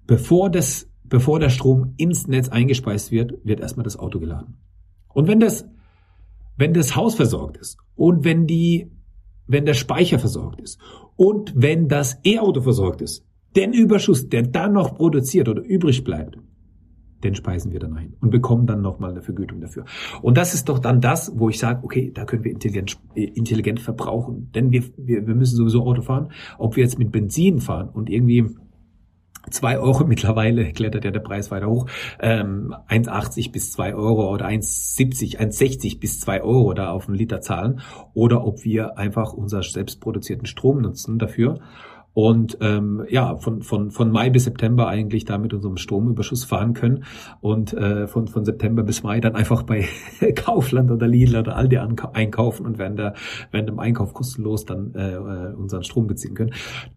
Bevor 0.06 0.50
das, 0.50 0.89
bevor 1.04 1.39
der 1.39 1.50
Strom 1.50 1.94
ins 1.98 2.27
Netz 2.27 2.50
eingespeist 2.50 3.12
wird, 3.12 3.34
wird 3.44 3.60
erstmal 3.60 3.84
das 3.84 3.98
Auto 3.98 4.20
geladen. 4.20 4.58
Und 5.10 5.27
wenn 5.27 5.39
das, 5.39 5.66
wenn 6.58 6.74
das 6.74 6.96
Haus 6.96 7.16
versorgt 7.16 7.58
ist 7.58 7.77
und 7.96 8.24
wenn 8.24 8.48
die, 8.48 8.92
wenn 9.48 9.66
der 9.66 9.74
Speicher 9.74 10.20
versorgt 10.20 10.62
ist 10.62 10.80
und 11.16 11.54
wenn 11.56 11.88
das 11.88 12.20
E-Auto 12.24 12.62
versorgt 12.62 13.01
ist, 13.01 13.25
den 13.56 13.74
Überschuss, 13.74 14.30
der 14.30 14.44
dann 14.44 14.74
noch 14.74 14.96
produziert 14.96 15.50
oder 15.50 15.62
übrig 15.62 16.04
bleibt, 16.04 16.38
den 17.24 17.36
speisen 17.36 17.72
wir 17.72 17.80
dann 17.80 17.96
ein 17.96 18.14
und 18.22 18.30
bekommen 18.30 18.68
dann 18.68 18.82
nochmal 18.82 19.12
eine 19.12 19.22
Vergütung 19.22 19.62
dafür. 19.62 19.86
Und 20.22 20.38
das 20.38 20.54
ist 20.54 20.70
doch 20.70 20.80
dann 20.80 21.02
das, 21.02 21.32
wo 21.36 21.50
ich 21.50 21.60
sage, 21.60 21.84
okay, 21.84 22.12
da 22.14 22.26
können 22.26 22.44
wir 22.44 22.52
intelligent, 22.52 22.98
intelligent 23.16 23.80
verbrauchen. 23.80 24.52
Denn 24.54 24.72
wir, 24.72 24.84
wir, 24.98 25.26
wir 25.26 25.36
müssen 25.36 25.56
sowieso 25.56 25.84
Auto 25.84 26.02
fahren. 26.02 26.32
Ob 26.58 26.76
wir 26.76 26.84
jetzt 26.84 27.00
mit 27.00 27.12
Benzin 27.12 27.60
fahren 27.60 27.90
und 27.90 28.10
irgendwie 28.10 28.56
zwei 29.50 29.80
Euro 29.80 30.04
mittlerweile 30.08 30.72
klettert 30.74 31.06
ja 31.06 31.12
der 31.12 31.20
Preis 31.20 31.52
weiter 31.52 31.68
hoch. 31.68 31.88
Ähm, 32.20 32.76
1,80 32.88 33.52
bis 33.52 33.72
zwei 33.72 33.96
Euro 33.96 34.32
oder 34.32 34.48
1,70, 34.48 35.38
1,60 35.38 36.00
bis 36.00 36.20
zwei 36.20 36.42
Euro 36.42 36.74
da 36.74 36.92
auf 36.92 37.08
einen 37.08 37.18
Liter 37.18 37.42
zahlen. 37.42 37.82
Oder 38.14 38.46
ob 38.46 38.64
wir 38.64 38.98
einfach 38.98 39.34
unser 39.34 39.64
selbstproduzierten 39.64 40.46
Strom 40.46 40.82
nutzen 40.82 41.18
dafür 41.18 41.60
und 42.18 42.58
ähm, 42.62 43.06
ja, 43.12 43.36
von, 43.36 43.62
von, 43.62 43.92
von 43.92 44.10
Mai 44.10 44.32
bis 44.32 44.46
September 44.46 44.88
eigentlich 44.88 45.26
da 45.26 45.38
mit 45.38 45.54
unserem 45.54 45.78
Stromüberschuss 45.78 46.46
fahren 46.46 46.74
können 46.74 47.04
und 47.42 47.74
äh, 47.74 48.08
von, 48.08 48.28
von 48.28 48.44
September 48.44 48.82
bis 48.82 49.04
Mai 49.04 49.20
dann 49.20 49.36
einfach 49.36 49.62
bei 49.62 49.86
Kaufland 50.36 50.90
oder 50.90 51.08
Lidl 51.08 51.38
oder 51.38 51.56
Aldi 51.56 51.78
einkaufen 51.78 52.66
und 52.66 52.80
während, 52.80 52.98
der, 52.98 53.14
während 53.52 53.70
dem 53.70 53.78
Einkauf 53.78 54.16
kostenlos 54.16 54.66
dann 54.66 54.96
äh, 54.96 55.14
äh, 55.14 55.54
unseren 55.54 55.84
Strom 55.84 56.08
beziehen 56.08 56.34
können. 56.34 56.54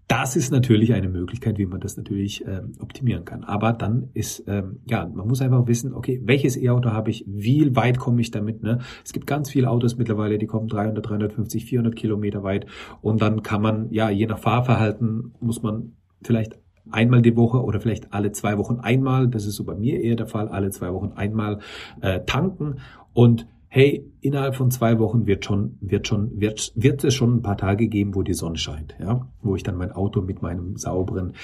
Das 0.08 0.36
ist 0.36 0.52
natürlich 0.52 0.94
eine 0.94 1.10
Möglichkeit, 1.10 1.58
wie 1.58 1.66
man 1.66 1.80
das 1.80 1.98
natürlich 1.98 2.46
äh, 2.46 2.62
optimieren 2.78 3.26
kann. 3.26 3.44
Aber 3.44 3.74
dann 3.74 4.08
ist, 4.14 4.44
ähm, 4.48 4.78
ja, 4.86 5.06
man 5.06 5.28
muss 5.28 5.42
einfach 5.42 5.66
wissen, 5.66 5.92
okay, 5.92 6.22
welches 6.24 6.56
E-Auto 6.56 6.92
habe 6.92 7.10
ich, 7.10 7.26
wie 7.28 7.76
weit 7.76 7.98
komme 7.98 8.22
ich 8.22 8.30
damit. 8.30 8.62
Ne? 8.62 8.78
Es 9.04 9.12
gibt 9.12 9.26
ganz 9.26 9.50
viele 9.50 9.68
Autos 9.68 9.98
mittlerweile, 9.98 10.38
die 10.38 10.46
kommen 10.46 10.66
300, 10.66 11.06
350, 11.06 11.66
400 11.66 11.94
Kilometer 11.94 12.42
weit 12.42 12.64
und 13.02 13.20
dann 13.20 13.42
kann 13.42 13.60
man, 13.60 13.90
ja, 13.90 14.08
je 14.08 14.26
nach 14.26 14.38
Fahrverhalten 14.38 15.09
muss 15.40 15.62
man 15.62 15.92
vielleicht 16.22 16.58
einmal 16.90 17.22
die 17.22 17.36
Woche 17.36 17.62
oder 17.62 17.80
vielleicht 17.80 18.12
alle 18.12 18.32
zwei 18.32 18.58
Wochen 18.58 18.80
einmal, 18.80 19.28
das 19.28 19.46
ist 19.46 19.56
so 19.56 19.64
bei 19.64 19.74
mir 19.74 20.00
eher 20.00 20.16
der 20.16 20.26
Fall, 20.26 20.48
alle 20.48 20.70
zwei 20.70 20.92
Wochen 20.92 21.12
einmal 21.14 21.58
äh, 22.00 22.20
tanken 22.24 22.76
und 23.12 23.46
hey, 23.72 24.04
innerhalb 24.20 24.56
von 24.56 24.72
zwei 24.72 24.98
Wochen 24.98 25.26
wird 25.26 25.44
schon, 25.44 25.78
wird 25.80 26.08
schon, 26.08 26.40
wird, 26.40 26.72
wird 26.74 27.04
es 27.04 27.14
schon 27.14 27.36
ein 27.36 27.42
paar 27.42 27.56
Tage 27.56 27.86
geben, 27.86 28.16
wo 28.16 28.22
die 28.22 28.34
Sonne 28.34 28.58
scheint, 28.58 28.96
ja, 28.98 29.28
wo 29.42 29.54
ich 29.54 29.62
dann 29.62 29.76
mein 29.76 29.92
Auto 29.92 30.22
mit 30.22 30.42
meinem 30.42 30.76
sauberen, 30.76 31.34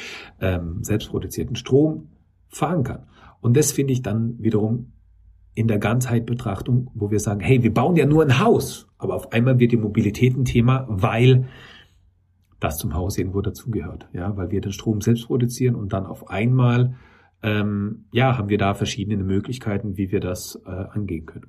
ähm, 0.40 0.82
selbstproduzierten 0.82 1.54
Strom 1.54 2.08
fahren 2.48 2.82
kann. 2.82 3.04
Und 3.40 3.56
das 3.56 3.70
finde 3.70 3.92
ich 3.92 4.02
dann 4.02 4.42
wiederum 4.42 4.92
in 5.54 5.68
der 5.68 5.78
Ganzheitbetrachtung, 5.78 6.90
wo 6.94 7.12
wir 7.12 7.20
sagen, 7.20 7.40
hey, 7.40 7.62
wir 7.62 7.72
bauen 7.72 7.94
ja 7.94 8.06
nur 8.06 8.24
ein 8.24 8.40
Haus, 8.40 8.88
aber 8.98 9.14
auf 9.14 9.32
einmal 9.32 9.60
wird 9.60 9.70
die 9.70 9.76
Mobilität 9.76 10.36
ein 10.36 10.44
Thema, 10.44 10.84
weil 10.88 11.46
das 12.60 12.78
zum 12.78 12.94
Haus 12.94 13.18
irgendwo 13.18 13.40
dazugehört, 13.40 14.08
ja, 14.12 14.36
weil 14.36 14.50
wir 14.50 14.60
den 14.60 14.72
Strom 14.72 15.00
selbst 15.00 15.26
produzieren 15.26 15.74
und 15.74 15.92
dann 15.92 16.06
auf 16.06 16.30
einmal 16.30 16.94
ähm, 17.42 18.06
ja 18.12 18.38
haben 18.38 18.48
wir 18.48 18.58
da 18.58 18.74
verschiedene 18.74 19.22
Möglichkeiten, 19.22 19.96
wie 19.96 20.10
wir 20.10 20.20
das 20.20 20.60
äh, 20.66 20.70
angehen 20.70 21.26
können. 21.26 21.46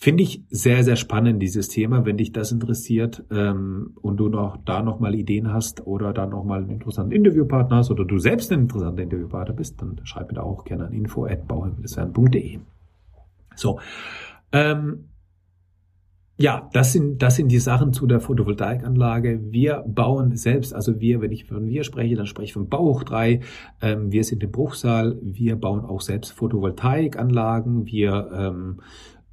Finde 0.00 0.22
ich 0.22 0.44
sehr, 0.48 0.84
sehr 0.84 0.94
spannend, 0.94 1.42
dieses 1.42 1.68
Thema. 1.68 2.06
Wenn 2.06 2.18
dich 2.18 2.30
das 2.30 2.52
interessiert 2.52 3.24
ähm, 3.32 3.94
und 4.00 4.16
du 4.18 4.28
noch 4.28 4.56
da 4.64 4.80
nochmal 4.80 5.16
Ideen 5.16 5.52
hast 5.52 5.88
oder 5.88 6.12
da 6.12 6.24
nochmal 6.24 6.60
einen 6.60 6.70
interessanten 6.70 7.10
Interviewpartner 7.10 7.78
hast 7.78 7.90
oder 7.90 8.04
du 8.04 8.16
selbst 8.18 8.52
ein 8.52 8.60
interessanter 8.60 9.02
Interviewpartner 9.02 9.56
bist, 9.56 9.82
dann 9.82 10.00
schreib 10.04 10.28
mir 10.28 10.34
da 10.34 10.42
auch 10.42 10.64
gerne 10.64 10.86
an 10.86 10.92
info.bauherrn.de. 10.92 12.60
So. 13.56 13.80
Ähm, 14.52 15.08
ja, 16.40 16.70
das 16.72 16.92
sind, 16.92 17.20
das 17.20 17.34
sind 17.34 17.48
die 17.48 17.58
Sachen 17.58 17.92
zu 17.92 18.06
der 18.06 18.20
Photovoltaikanlage. 18.20 19.40
Wir 19.50 19.84
bauen 19.84 20.36
selbst, 20.36 20.72
also 20.72 21.00
wir, 21.00 21.20
wenn 21.20 21.32
ich 21.32 21.46
von 21.46 21.66
wir 21.66 21.82
spreche, 21.82 22.14
dann 22.14 22.26
spreche 22.26 22.44
ich 22.46 22.52
von 22.52 22.68
Bauhoch 22.68 23.02
3. 23.02 23.40
Ähm, 23.82 24.12
wir 24.12 24.22
sind 24.22 24.44
im 24.44 24.52
Bruchsal. 24.52 25.18
Wir 25.20 25.56
bauen 25.56 25.84
auch 25.84 26.00
selbst 26.00 26.30
Photovoltaikanlagen. 26.30 27.86
Wir 27.86 28.30
ähm, 28.32 28.80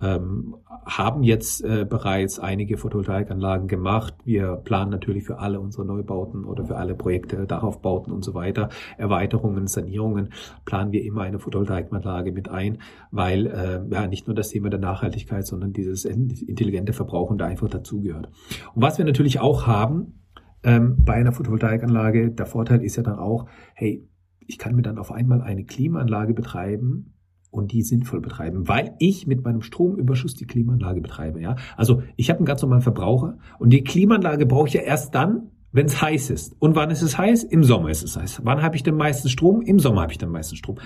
ähm, 0.05 0.55
haben 0.85 1.23
jetzt 1.23 1.63
äh, 1.63 1.85
bereits 1.89 2.39
einige 2.39 2.77
Photovoltaikanlagen 2.77 3.67
gemacht. 3.67 4.13
Wir 4.23 4.55
planen 4.57 4.91
natürlich 4.91 5.23
für 5.23 5.39
alle 5.39 5.59
unsere 5.59 5.85
Neubauten 5.85 6.45
oder 6.45 6.65
für 6.65 6.75
alle 6.75 6.93
Projekte, 6.93 7.47
Dachaufbauten 7.47 8.13
und 8.13 8.23
so 8.23 8.33
weiter, 8.33 8.69
Erweiterungen, 8.97 9.67
Sanierungen, 9.67 10.29
planen 10.63 10.91
wir 10.91 11.03
immer 11.03 11.21
eine 11.21 11.39
Photovoltaikanlage 11.39 12.31
mit 12.31 12.49
ein, 12.49 12.79
weil 13.11 13.47
äh, 13.47 13.81
ja 13.89 14.07
nicht 14.07 14.27
nur 14.27 14.35
das 14.35 14.49
Thema 14.49 14.69
der 14.69 14.79
Nachhaltigkeit, 14.79 15.45
sondern 15.47 15.73
dieses 15.73 16.05
intelligente 16.05 16.93
Verbrauchen 16.93 17.37
da 17.37 17.45
einfach 17.45 17.69
dazugehört. 17.69 18.29
Und 18.73 18.81
was 18.81 18.97
wir 18.97 19.05
natürlich 19.05 19.39
auch 19.39 19.65
haben 19.65 20.21
ähm, 20.63 20.97
bei 21.03 21.13
einer 21.13 21.31
Photovoltaikanlage, 21.31 22.31
der 22.31 22.45
Vorteil 22.45 22.83
ist 22.83 22.95
ja 22.95 23.03
dann 23.03 23.17
auch, 23.17 23.47
hey, 23.73 24.07
ich 24.47 24.59
kann 24.59 24.75
mir 24.75 24.83
dann 24.83 24.99
auf 24.99 25.11
einmal 25.11 25.41
eine 25.41 25.63
Klimaanlage 25.63 26.35
betreiben, 26.35 27.14
und 27.55 27.71
die 27.71 27.81
sinnvoll 27.81 28.21
betreiben, 28.21 28.67
weil 28.67 28.93
ich 28.99 29.27
mit 29.27 29.43
meinem 29.43 29.61
Stromüberschuss 29.61 30.35
die 30.35 30.45
Klimaanlage 30.45 31.01
betreibe. 31.01 31.41
Ja, 31.41 31.55
also 31.77 32.03
ich 32.15 32.29
habe 32.29 32.39
einen 32.39 32.45
ganz 32.45 32.61
normalen 32.61 32.81
Verbraucher 32.81 33.37
und 33.59 33.71
die 33.71 33.83
Klimaanlage 33.83 34.45
brauche 34.45 34.67
ich 34.67 34.73
ja 34.73 34.81
erst 34.81 35.15
dann, 35.15 35.51
wenn 35.71 35.87
es 35.87 36.01
heiß 36.01 36.29
ist. 36.29 36.55
Und 36.59 36.75
wann 36.75 36.89
ist 36.89 37.01
es 37.01 37.17
heiß? 37.17 37.43
Im 37.43 37.63
Sommer 37.63 37.89
ist 37.89 38.03
es 38.03 38.15
heiß. 38.15 38.41
Wann 38.45 38.61
habe 38.61 38.77
ich 38.77 38.83
den 38.83 38.95
meisten 38.95 39.27
Strom? 39.27 39.61
Im 39.61 39.79
Sommer 39.79 40.03
habe 40.03 40.13
ich 40.13 40.17
den 40.17 40.29
meisten 40.29 40.55
Strom. 40.55 40.77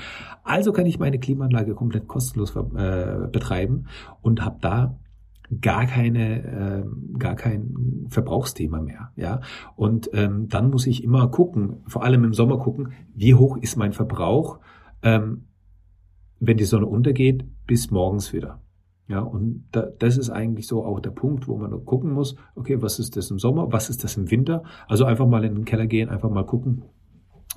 Also 0.43 0.71
kann 0.71 0.87
ich 0.87 0.97
meine 0.97 1.19
Klimaanlage 1.19 1.75
komplett 1.75 2.07
kostenlos 2.07 2.55
äh, 2.55 3.27
betreiben 3.31 3.85
und 4.21 4.43
habe 4.43 4.57
da 4.61 4.97
gar 5.61 5.85
keine, 5.85 6.43
äh, 6.43 7.17
gar 7.17 7.35
kein 7.35 8.05
Verbrauchsthema 8.09 8.81
mehr, 8.81 9.11
ja. 9.15 9.41
Und 9.75 10.09
ähm, 10.13 10.47
dann 10.47 10.69
muss 10.69 10.87
ich 10.87 11.03
immer 11.03 11.27
gucken, 11.29 11.77
vor 11.87 12.03
allem 12.03 12.23
im 12.23 12.33
Sommer 12.33 12.59
gucken, 12.59 12.93
wie 13.15 13.35
hoch 13.35 13.57
ist 13.57 13.75
mein 13.75 13.93
Verbrauch 13.93 14.59
ähm, 15.01 15.45
wenn 16.39 16.57
die 16.57 16.65
Sonne 16.65 16.85
untergeht, 16.85 17.45
bis 17.67 17.91
morgens 17.91 18.33
wieder. 18.33 18.61
Ja, 19.07 19.21
und 19.21 19.65
da, 19.71 19.87
das 19.97 20.17
ist 20.17 20.29
eigentlich 20.29 20.67
so 20.67 20.85
auch 20.85 20.99
der 20.99 21.09
Punkt, 21.09 21.47
wo 21.47 21.57
man 21.57 21.83
gucken 21.83 22.11
muss, 22.11 22.35
okay, 22.55 22.81
was 22.81 22.99
ist 22.99 23.17
das 23.17 23.31
im 23.31 23.39
Sommer, 23.39 23.71
was 23.71 23.89
ist 23.89 24.03
das 24.03 24.17
im 24.17 24.29
Winter? 24.29 24.63
Also 24.87 25.05
einfach 25.05 25.25
mal 25.25 25.43
in 25.43 25.55
den 25.55 25.65
Keller 25.65 25.87
gehen, 25.87 26.09
einfach 26.09 26.29
mal 26.29 26.45
gucken, 26.45 26.83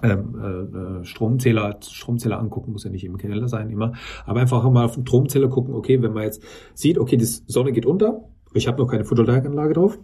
ähm, 0.03 1.01
äh, 1.03 1.05
Stromzähler, 1.05 1.79
Stromzähler 1.83 2.39
angucken, 2.39 2.73
muss 2.73 2.85
ja 2.85 2.91
nicht 2.91 3.05
im 3.05 3.19
Keller 3.19 3.49
sein 3.49 3.69
immer, 3.69 3.93
aber 4.25 4.41
einfach 4.41 4.69
mal 4.71 4.87
auf 4.87 4.95
den 4.95 5.07
Stromzähler 5.07 5.49
gucken, 5.49 5.75
okay, 5.75 6.01
wenn 6.03 6.15
man 6.15 6.25
jetzt 6.25 6.43
sieht, 6.75 6.99
okay, 6.99 7.19
die 7.19 7.27
Sonne 7.27 7.73
geht 7.73 7.85
unter, 7.85 8.25
ich 8.55 8.67
habe 8.67 8.79
noch 8.79 8.89
keine 8.89 9.05
Photovoltaikanlage 9.05 9.75
drauf, 9.75 9.99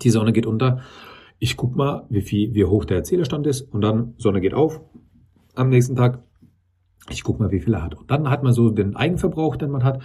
die 0.00 0.10
Sonne 0.10 0.32
geht 0.32 0.46
unter, 0.46 0.80
ich 1.40 1.56
guck 1.56 1.74
mal, 1.74 2.06
wie 2.10 2.22
viel, 2.22 2.54
wie 2.54 2.64
hoch 2.64 2.84
der 2.84 3.02
Zählerstand 3.02 3.46
ist 3.48 3.62
und 3.62 3.80
dann 3.80 4.14
Sonne 4.18 4.40
geht 4.40 4.54
auf, 4.54 4.80
am 5.56 5.68
nächsten 5.68 5.96
Tag 5.96 6.22
ich 7.10 7.22
gucke 7.22 7.42
mal, 7.42 7.50
wie 7.50 7.60
viel 7.60 7.74
er 7.74 7.82
hat. 7.82 7.94
Und 7.94 8.10
dann 8.10 8.30
hat 8.30 8.42
man 8.42 8.52
so 8.52 8.70
den 8.70 8.96
Eigenverbrauch, 8.96 9.56
den 9.56 9.70
man 9.70 9.84
hat. 9.84 10.00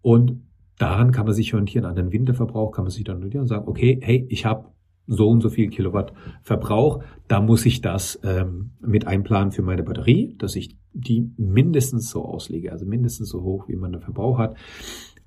Und 0.00 0.42
daran 0.78 1.12
kann 1.12 1.26
man 1.26 1.34
sich 1.34 1.52
orientieren, 1.54 1.84
an 1.84 1.96
den 1.96 2.12
Winterverbrauch 2.12 2.72
kann 2.72 2.84
man 2.84 2.90
sich 2.90 3.04
dann 3.04 3.16
orientieren 3.16 3.42
und 3.42 3.48
sagen, 3.48 3.68
okay, 3.68 3.98
hey, 4.00 4.26
ich 4.30 4.46
habe 4.46 4.66
so 5.06 5.28
und 5.28 5.40
so 5.40 5.48
viel 5.48 5.68
Kilowatt 5.70 6.12
Verbrauch, 6.42 7.02
da 7.28 7.40
muss 7.40 7.64
ich 7.66 7.80
das 7.80 8.20
ähm, 8.22 8.72
mit 8.80 9.06
einplanen 9.06 9.52
für 9.52 9.62
meine 9.62 9.82
Batterie, 9.82 10.36
dass 10.38 10.54
ich 10.54 10.76
die 10.92 11.30
mindestens 11.36 12.10
so 12.10 12.24
auslege, 12.24 12.72
also 12.72 12.84
mindestens 12.84 13.28
so 13.28 13.42
hoch, 13.42 13.68
wie 13.68 13.76
man 13.76 13.92
den 13.92 14.02
Verbrauch 14.02 14.38
hat 14.38 14.56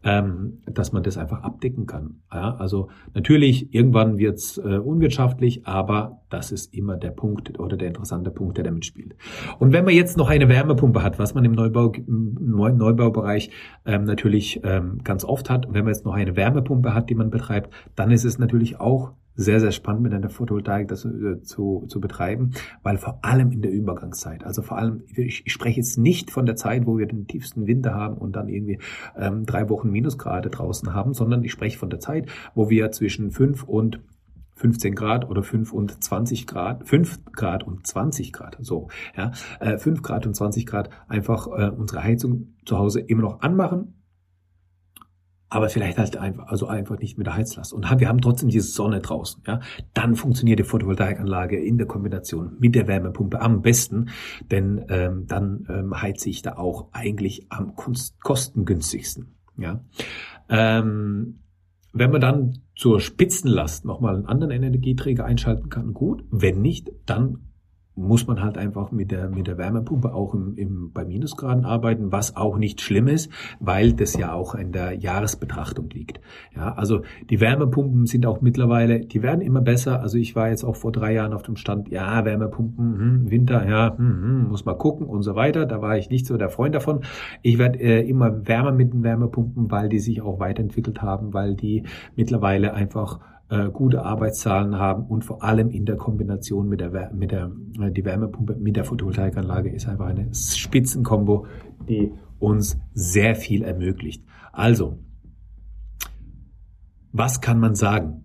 ähm, 0.03 0.61
dass 0.65 0.91
man 0.91 1.03
das 1.03 1.17
einfach 1.17 1.43
abdecken 1.43 1.85
kann. 1.85 2.21
Ja, 2.33 2.55
also 2.55 2.89
natürlich, 3.13 3.73
irgendwann 3.73 4.17
wird's 4.17 4.57
äh, 4.57 4.77
unwirtschaftlich, 4.77 5.67
aber 5.67 6.21
das 6.29 6.51
ist 6.51 6.73
immer 6.73 6.97
der 6.97 7.11
Punkt 7.11 7.59
oder 7.59 7.77
der 7.77 7.89
interessante 7.89 8.31
Punkt, 8.31 8.57
der 8.57 8.63
damit 8.63 8.85
spielt. 8.85 9.15
Und 9.59 9.73
wenn 9.73 9.85
man 9.85 9.93
jetzt 9.93 10.17
noch 10.17 10.29
eine 10.29 10.49
Wärmepumpe 10.49 11.03
hat, 11.03 11.19
was 11.19 11.33
man 11.33 11.45
im 11.45 11.51
Neubau, 11.51 11.91
im 11.91 12.35
Neubaubereich 12.55 13.51
ähm, 13.85 14.05
natürlich 14.05 14.61
ähm, 14.63 15.01
ganz 15.03 15.23
oft 15.23 15.49
hat, 15.49 15.67
wenn 15.71 15.85
man 15.85 15.93
jetzt 15.93 16.05
noch 16.05 16.13
eine 16.13 16.35
Wärmepumpe 16.35 16.93
hat, 16.93 17.09
die 17.09 17.15
man 17.15 17.29
betreibt, 17.29 17.71
dann 17.95 18.11
ist 18.11 18.23
es 18.23 18.39
natürlich 18.39 18.79
auch 18.79 19.11
sehr, 19.35 19.59
sehr 19.59 19.71
spannend 19.71 20.03
mit 20.03 20.13
einer 20.13 20.29
Photovoltaik 20.29 20.87
das 20.87 21.05
äh, 21.05 21.41
zu, 21.41 21.85
zu 21.87 22.01
betreiben, 22.01 22.51
weil 22.83 22.97
vor 22.97 23.19
allem 23.23 23.51
in 23.51 23.61
der 23.61 23.71
Übergangszeit, 23.71 24.43
also 24.43 24.61
vor 24.61 24.77
allem, 24.77 25.03
ich, 25.15 25.43
ich 25.45 25.53
spreche 25.53 25.77
jetzt 25.77 25.97
nicht 25.97 26.31
von 26.31 26.45
der 26.45 26.55
Zeit, 26.55 26.85
wo 26.85 26.97
wir 26.97 27.07
den 27.07 27.27
tiefsten 27.27 27.67
Winter 27.67 27.93
haben 27.93 28.17
und 28.17 28.35
dann 28.35 28.49
irgendwie 28.49 28.79
ähm, 29.17 29.45
drei 29.45 29.69
Wochen 29.69 29.89
Minusgrade 29.89 30.49
draußen 30.49 30.93
haben, 30.93 31.13
sondern 31.13 31.43
ich 31.43 31.51
spreche 31.51 31.77
von 31.77 31.89
der 31.89 31.99
Zeit, 31.99 32.29
wo 32.55 32.69
wir 32.69 32.91
zwischen 32.91 33.31
fünf 33.31 33.63
und 33.63 34.01
15 34.55 34.93
Grad 34.93 35.27
oder 35.27 35.41
5 35.41 35.73
und 35.73 36.03
20 36.03 36.45
Grad, 36.45 36.87
5 36.87 37.31
Grad 37.33 37.65
und 37.65 37.87
20 37.87 38.31
Grad, 38.31 38.57
so, 38.61 38.89
ja, 39.17 39.31
äh, 39.59 39.77
5 39.77 40.03
Grad 40.03 40.27
und 40.27 40.35
20 40.35 40.67
Grad 40.67 40.89
einfach 41.07 41.47
äh, 41.47 41.71
unsere 41.71 42.03
Heizung 42.03 42.53
zu 42.63 42.77
Hause 42.77 42.99
immer 42.99 43.23
noch 43.23 43.41
anmachen, 43.41 44.00
aber 45.51 45.67
vielleicht 45.67 45.97
halt 45.97 46.15
einfach, 46.15 46.47
also 46.47 46.67
einfach 46.67 46.97
nicht 46.97 47.17
mit 47.17 47.27
der 47.27 47.35
Heizlast. 47.35 47.73
Und 47.73 47.83
wir 47.99 48.07
haben 48.07 48.21
trotzdem 48.21 48.47
diese 48.47 48.69
Sonne 48.69 49.01
draußen, 49.01 49.43
ja. 49.45 49.59
Dann 49.93 50.15
funktioniert 50.15 50.59
die 50.59 50.63
Photovoltaikanlage 50.63 51.61
in 51.61 51.77
der 51.77 51.87
Kombination 51.87 52.55
mit 52.57 52.73
der 52.73 52.87
Wärmepumpe 52.87 53.41
am 53.41 53.61
besten, 53.61 54.09
denn 54.49 54.85
ähm, 54.87 55.25
dann 55.27 55.67
ähm, 55.69 56.01
heize 56.01 56.29
ich 56.29 56.41
da 56.41 56.55
auch 56.55 56.87
eigentlich 56.93 57.47
am 57.49 57.75
kostengünstigsten, 57.75 59.35
ja. 59.57 59.83
Ähm, 60.47 61.41
wenn 61.91 62.11
man 62.11 62.21
dann 62.21 62.59
zur 62.73 63.01
Spitzenlast 63.01 63.83
nochmal 63.83 64.15
einen 64.15 64.27
anderen 64.27 64.53
Energieträger 64.53 65.25
einschalten 65.25 65.67
kann, 65.67 65.93
gut. 65.93 66.23
Wenn 66.31 66.61
nicht, 66.61 66.91
dann 67.05 67.50
muss 67.95 68.25
man 68.25 68.41
halt 68.41 68.57
einfach 68.57 68.91
mit 68.91 69.11
der, 69.11 69.29
mit 69.29 69.47
der 69.47 69.57
Wärmepumpe 69.57 70.13
auch 70.13 70.33
im, 70.33 70.55
im, 70.55 70.91
bei 70.93 71.03
Minusgraden 71.03 71.65
arbeiten, 71.65 72.11
was 72.11 72.37
auch 72.37 72.57
nicht 72.57 72.79
schlimm 72.81 73.07
ist, 73.07 73.29
weil 73.59 73.93
das 73.93 74.17
ja 74.17 74.33
auch 74.33 74.55
in 74.55 74.71
der 74.71 74.93
Jahresbetrachtung 74.93 75.89
liegt. 75.89 76.21
Ja, 76.55 76.73
also 76.73 77.01
die 77.29 77.41
Wärmepumpen 77.41 78.05
sind 78.05 78.25
auch 78.25 78.41
mittlerweile, 78.41 79.01
die 79.01 79.21
werden 79.21 79.41
immer 79.41 79.61
besser. 79.61 80.01
Also 80.01 80.17
ich 80.17 80.35
war 80.35 80.49
jetzt 80.49 80.63
auch 80.63 80.77
vor 80.77 80.91
drei 80.91 81.13
Jahren 81.13 81.33
auf 81.33 81.43
dem 81.43 81.57
Stand, 81.57 81.89
ja, 81.89 82.23
Wärmepumpen, 82.23 82.97
hm, 82.97 83.31
Winter, 83.31 83.67
ja, 83.67 83.97
hm, 83.97 84.21
hm, 84.23 84.47
muss 84.47 84.63
mal 84.63 84.77
gucken 84.77 85.07
und 85.07 85.23
so 85.23 85.35
weiter. 85.35 85.65
Da 85.65 85.81
war 85.81 85.97
ich 85.97 86.09
nicht 86.09 86.25
so 86.25 86.37
der 86.37 86.49
Freund 86.49 86.73
davon. 86.73 87.01
Ich 87.41 87.57
werde 87.57 87.79
äh, 87.79 88.07
immer 88.07 88.47
wärmer 88.47 88.71
mit 88.71 88.93
den 88.93 89.03
Wärmepumpen, 89.03 89.69
weil 89.69 89.89
die 89.89 89.99
sich 89.99 90.21
auch 90.21 90.39
weiterentwickelt 90.39 91.01
haben, 91.01 91.33
weil 91.33 91.55
die 91.55 91.83
mittlerweile 92.15 92.73
einfach 92.73 93.19
äh, 93.51 93.69
gute 93.69 94.03
Arbeitszahlen 94.03 94.77
haben 94.77 95.03
und 95.05 95.25
vor 95.25 95.43
allem 95.43 95.69
in 95.69 95.85
der 95.85 95.97
Kombination 95.97 96.69
mit 96.69 96.79
der, 96.79 97.11
mit 97.13 97.31
der 97.31 97.51
äh, 97.79 97.91
die 97.91 98.05
Wärmepumpe 98.05 98.55
mit 98.55 98.77
der 98.77 98.85
Photovoltaikanlage 98.85 99.69
ist 99.69 99.89
einfach 99.89 100.07
eine 100.07 100.33
Spitzenkombo, 100.33 101.45
die 101.87 102.13
uns 102.39 102.79
sehr 102.93 103.35
viel 103.35 103.63
ermöglicht. 103.63 104.23
Also, 104.53 104.99
was 107.11 107.41
kann 107.41 107.59
man 107.59 107.75
sagen? 107.75 108.23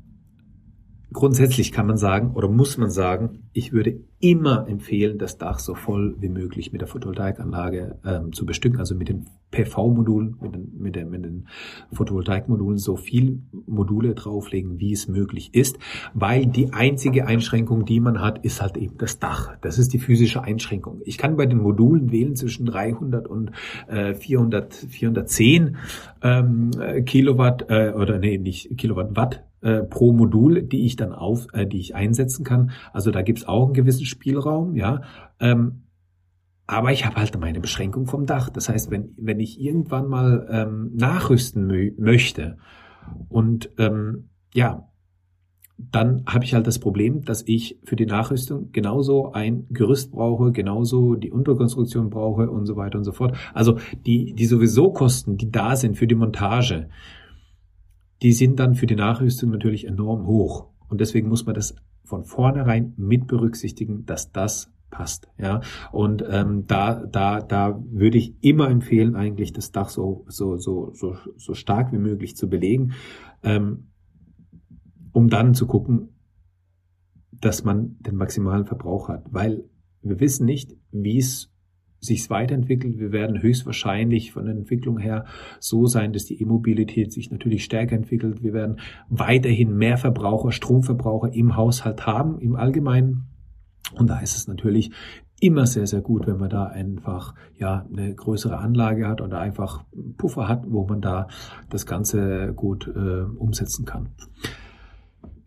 Grundsätzlich 1.13 1.71
kann 1.71 1.87
man 1.87 1.97
sagen 1.97 2.33
oder 2.35 2.49
muss 2.49 2.79
man 2.79 2.91
sagen, 2.91 3.45
ich 3.53 3.73
würde 3.73 4.01
immer 4.19 4.67
empfehlen, 4.69 5.19
das 5.19 5.39
Dach 5.39 5.61
so 5.61 5.75
voll 5.75 6.17
wie 6.19 6.29
möglich 6.29 6.73
mit 6.73 6.81
der 6.81 6.89
Photovoltaikanlage 6.89 7.99
ähm, 8.05 8.33
zu 8.33 8.45
bestücken, 8.45 8.81
also 8.81 8.97
mit 8.97 9.09
den 9.09 9.27
PV-Modulen, 9.53 10.37
mit 10.41 10.55
den, 10.55 10.73
mit, 10.77 10.97
den, 10.97 11.11
mit 11.11 11.25
den 11.25 11.47
Photovoltaikmodulen 11.93 12.79
so 12.79 12.97
viel 12.97 13.43
Module 13.67 14.15
drauflegen, 14.15 14.81
wie 14.81 14.93
es 14.93 15.07
möglich 15.07 15.55
ist, 15.55 15.79
weil 16.13 16.47
die 16.47 16.73
einzige 16.73 17.27
Einschränkung, 17.27 17.85
die 17.85 18.01
man 18.01 18.21
hat, 18.21 18.45
ist 18.45 18.61
halt 18.61 18.77
eben 18.77 18.99
das 18.99 19.21
Dach. 19.21 19.57
Das 19.61 19.79
ist 19.79 19.93
die 19.93 20.01
physische 20.01 20.43
Einschränkung. 20.43 21.01
Ich 21.05 21.19
kann 21.19 21.37
bei 21.37 21.47
den 21.47 21.59
Modulen 21.59 22.11
wählen 22.11 22.35
zwischen 22.35 22.67
300 22.67 23.29
und 23.29 23.53
äh, 23.87 24.15
400, 24.15 24.75
410 24.75 25.77
ähm, 26.23 26.71
Kilowatt 27.07 27.67
äh, 27.69 27.93
oder 27.93 28.19
nee, 28.19 28.39
nicht 28.39 28.77
Kilowatt, 28.77 29.15
Watt 29.15 29.45
äh, 29.67 29.83
pro 29.83 30.13
Modul, 30.13 30.63
die 30.63 30.87
ich 30.87 30.95
dann 30.95 31.13
auf, 31.13 31.49
äh, 31.53 31.67
die 31.67 31.81
ich 31.81 31.97
einsetzen 31.97 32.45
kann. 32.45 32.71
Also 32.93 33.11
da 33.11 33.23
gibt's 33.23 33.49
auch 33.49 33.65
einen 33.65 33.75
gewissen 33.75 34.07
Spielraum, 34.07 34.77
ja. 34.77 35.03
Ähm, 35.41 35.83
aber 36.69 36.93
ich 36.93 37.05
habe 37.05 37.17
halt 37.17 37.37
meine 37.41 37.59
Beschränkung 37.59 38.07
vom 38.07 38.27
Dach. 38.27 38.49
Das 38.49 38.69
heißt, 38.69 38.93
wenn, 38.93 39.13
wenn 39.17 39.41
ich 39.41 39.61
irgendwann 39.61 40.07
mal 40.07 40.47
ähm, 40.51 40.93
nachrüsten 40.95 41.67
mö 41.67 41.91
möchte 41.99 42.59
und 43.29 43.71
ähm, 43.79 44.29
ja, 44.55 44.89
dann 45.79 46.25
habe 46.27 46.45
ich 46.45 46.55
halt 46.55 46.69
das 46.69 46.79
Problem, 46.79 47.25
dass 47.25 47.43
ich 47.47 47.81
für 47.83 47.97
die 47.97 48.07
Nachrüstung 48.07 48.71
genauso 48.71 49.33
ein 49.33 49.67
Gerüst 49.71 50.13
brauche, 50.13 50.53
genauso 50.53 51.17
die 51.17 51.33
Unterkonstruktion 51.33 52.09
brauche 52.09 52.49
und 52.51 52.67
so 52.67 52.77
weiter 52.77 52.99
und 52.99 53.05
so 53.05 53.13
fort. 53.13 53.37
Also 53.53 53.79
die, 54.07 54.33
die 54.33 54.47
sowieso 54.47 54.93
Kosten, 54.93 55.37
die 55.37 55.51
da 55.51 55.75
sind 55.75 55.97
für 55.97 56.07
die 56.07 56.15
Montage, 56.15 56.89
die 58.23 58.33
sind 58.33 58.59
dann 58.59 58.75
für 58.75 58.87
die 58.87 58.97
Nachrüstung 58.97 59.51
natürlich 59.51 59.87
enorm 59.87 60.27
hoch. 60.27 60.69
Und 60.89 61.01
deswegen 61.01 61.29
muss 61.29 61.47
man 61.47 61.55
das 61.55 61.75
von 62.05 62.25
vornherein 62.25 62.95
mit 62.97 63.27
berücksichtigen, 63.27 64.07
dass 64.07 64.33
das 64.33 64.73
passt. 64.91 65.29
Ja, 65.39 65.61
und 65.93 66.25
ähm, 66.29 66.67
da, 66.67 67.05
da, 67.05 67.41
da 67.41 67.83
würde 67.91 68.19
ich 68.19 68.35
immer 68.43 68.71
empfehlen, 68.71 69.17
eigentlich 69.17 69.53
das 69.53 69.73
Dach 69.73 69.89
so, 69.89 70.25
so, 70.29 70.57
so, 70.57 70.93
so, 70.95 71.17
so 71.37 71.55
stark 71.55 71.93
wie 71.93 71.99
möglich 71.99 72.37
zu 72.37 72.49
belegen. 72.49 72.93
Ähm, 73.43 73.89
um 75.13 75.29
dann 75.29 75.55
zu 75.55 75.67
gucken, 75.67 76.11
dass 77.33 77.65
man 77.65 77.97
den 78.01 78.17
maximalen 78.17 78.67
Verbrauch 78.67 79.09
hat, 79.09 79.25
weil 79.31 79.65
wir 80.03 80.21
wissen 80.21 80.47
nicht, 80.47 80.77
wie 80.91 81.19
es 81.19 81.51
sich 82.01 82.29
weiterentwickelt. 82.31 82.99
Wir 82.99 83.13
werden 83.13 83.43
höchstwahrscheinlich 83.43 84.33
von 84.33 84.45
der 84.45 84.55
Entwicklung 84.55 84.99
her 84.99 85.25
so 85.61 85.87
sein, 85.87 86.13
dass 86.13 86.27
die 86.27 86.41
E-Mobilität 86.41 87.13
sich 87.13 87.31
natürlich 87.31 87.65
stärker 87.65 87.97
entwickelt. 87.97 88.43
Wir 88.43 88.53
werden 88.53 88.81
weiterhin 89.09 89.77
mehr 89.77 89.97
Verbraucher, 89.97 90.53
Stromverbraucher 90.53 91.33
im 91.33 91.57
Haushalt 91.57 92.07
haben, 92.07 92.39
im 92.41 92.57
Allgemeinen. 92.57 93.27
Und 93.95 94.11
da 94.11 94.21
ist 94.21 94.37
es 94.37 94.49
natürlich 94.49 94.91
immer 95.41 95.67
sehr, 95.67 95.87
sehr 95.87 96.01
gut, 96.01 96.27
wenn 96.27 96.39
man 96.39 96.49
da 96.49 96.65
einfach 96.65 97.35
ja 97.59 97.87
eine 97.93 98.15
größere 98.15 98.59
Anlage 98.59 99.07
hat 99.07 99.21
oder 99.21 99.39
einfach 99.39 99.85
Puffer 100.17 100.49
hat, 100.49 100.65
wo 100.69 100.87
man 100.87 101.01
da 101.01 101.29
das 101.69 101.87
Ganze 101.87 102.53
gut 102.55 102.89
äh, 102.89 103.23
umsetzen 103.23 103.85
kann. 103.85 104.11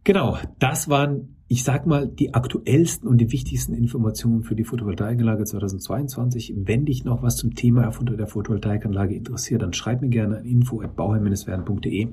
Genau, 0.03 0.37
das 0.59 0.89
waren, 0.89 1.35
ich 1.51 1.63
sag 1.63 1.87
mal, 1.87 2.07
die 2.07 2.35
aktuellsten 2.35 3.09
und 3.09 3.17
die 3.17 3.31
wichtigsten 3.31 3.73
Informationen 3.73 4.43
für 4.43 4.55
die 4.55 4.63
Photovoltaikanlage 4.63 5.45
2022. 5.45 6.53
Wenn 6.55 6.85
dich 6.85 7.05
noch 7.05 7.23
was 7.23 7.37
zum 7.37 7.55
Thema 7.55 7.81
Erfunder 7.81 8.15
der 8.15 8.27
Photovoltaikanlage 8.27 9.15
interessiert, 9.15 9.63
dann 9.63 9.73
schreib 9.73 10.01
mir 10.01 10.09
gerne 10.09 10.37
an 10.37 10.45
info@bauherr-werden.de. 10.45 12.09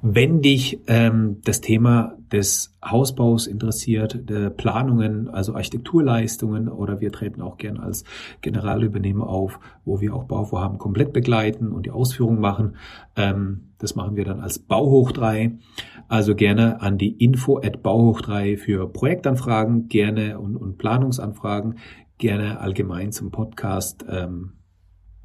Wenn 0.00 0.40
dich 0.40 0.80
ähm, 0.86 1.42
das 1.44 1.60
Thema 1.60 2.16
des 2.32 2.74
Hausbaus 2.82 3.46
interessiert, 3.46 4.30
der 4.30 4.48
Planungen, 4.48 5.28
also 5.28 5.54
Architekturleistungen 5.54 6.68
oder 6.68 7.02
wir 7.02 7.12
treten 7.12 7.42
auch 7.42 7.58
gerne 7.58 7.82
als 7.82 8.04
Generalübernehmer 8.40 9.28
auf, 9.28 9.60
wo 9.84 10.00
wir 10.00 10.14
auch 10.14 10.24
Bauvorhaben 10.24 10.78
komplett 10.78 11.12
begleiten 11.12 11.70
und 11.72 11.84
die 11.84 11.90
Ausführung 11.90 12.40
machen. 12.40 12.76
Ähm, 13.14 13.69
das 13.80 13.94
machen 13.96 14.16
wir 14.16 14.24
dann 14.24 14.40
als 14.40 14.58
Bauhoch 14.58 15.12
3. 15.12 15.58
Also 16.08 16.34
gerne 16.34 16.80
an 16.80 16.98
die 16.98 17.12
info 17.12 17.58
at 17.58 17.82
Bauhoch 17.82 18.20
3 18.20 18.56
für 18.56 18.88
Projektanfragen, 18.88 19.88
gerne 19.88 20.38
und, 20.38 20.56
und 20.56 20.78
Planungsanfragen, 20.78 21.78
gerne 22.18 22.60
allgemein 22.60 23.12
zum 23.12 23.30
Podcast. 23.30 24.04
Ähm, 24.08 24.52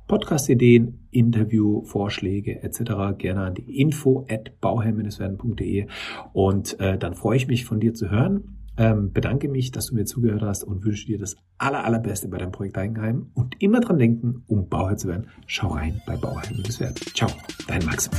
Podcast-Ideen, 0.07 1.07
Interview, 1.09 1.83
Vorschläge 1.83 2.61
etc. 2.61 3.17
gerne 3.17 3.41
an 3.41 3.53
die 3.55 3.81
info 3.81 4.25
at 4.29 4.59
bauherr-werden.de 4.61 5.87
und 6.33 6.79
äh, 6.79 6.97
dann 6.97 7.15
freue 7.15 7.37
ich 7.37 7.47
mich 7.47 7.65
von 7.65 7.79
dir 7.79 7.93
zu 7.93 8.11
hören. 8.11 8.64
Ähm, 8.77 9.11
bedanke 9.13 9.47
mich, 9.47 9.71
dass 9.71 9.87
du 9.87 9.95
mir 9.95 10.05
zugehört 10.05 10.41
hast 10.41 10.63
und 10.63 10.83
wünsche 10.83 11.05
dir 11.05 11.17
das 11.17 11.35
aller, 11.57 11.85
allerbeste 11.85 12.27
bei 12.27 12.37
deinem 12.37 12.51
Projekt 12.51 12.77
Eigenheim 12.77 13.31
und 13.33 13.61
immer 13.61 13.79
dran 13.79 13.97
denken, 13.97 14.43
um 14.47 14.67
Bauherr 14.67 14.97
zu 14.97 15.07
werden, 15.07 15.27
schau 15.47 15.69
rein 15.69 16.01
bei 16.05 16.17
Bauherr-werden. 16.17 16.95
Ciao, 17.13 17.29
dein 17.67 17.85
Max. 17.85 18.09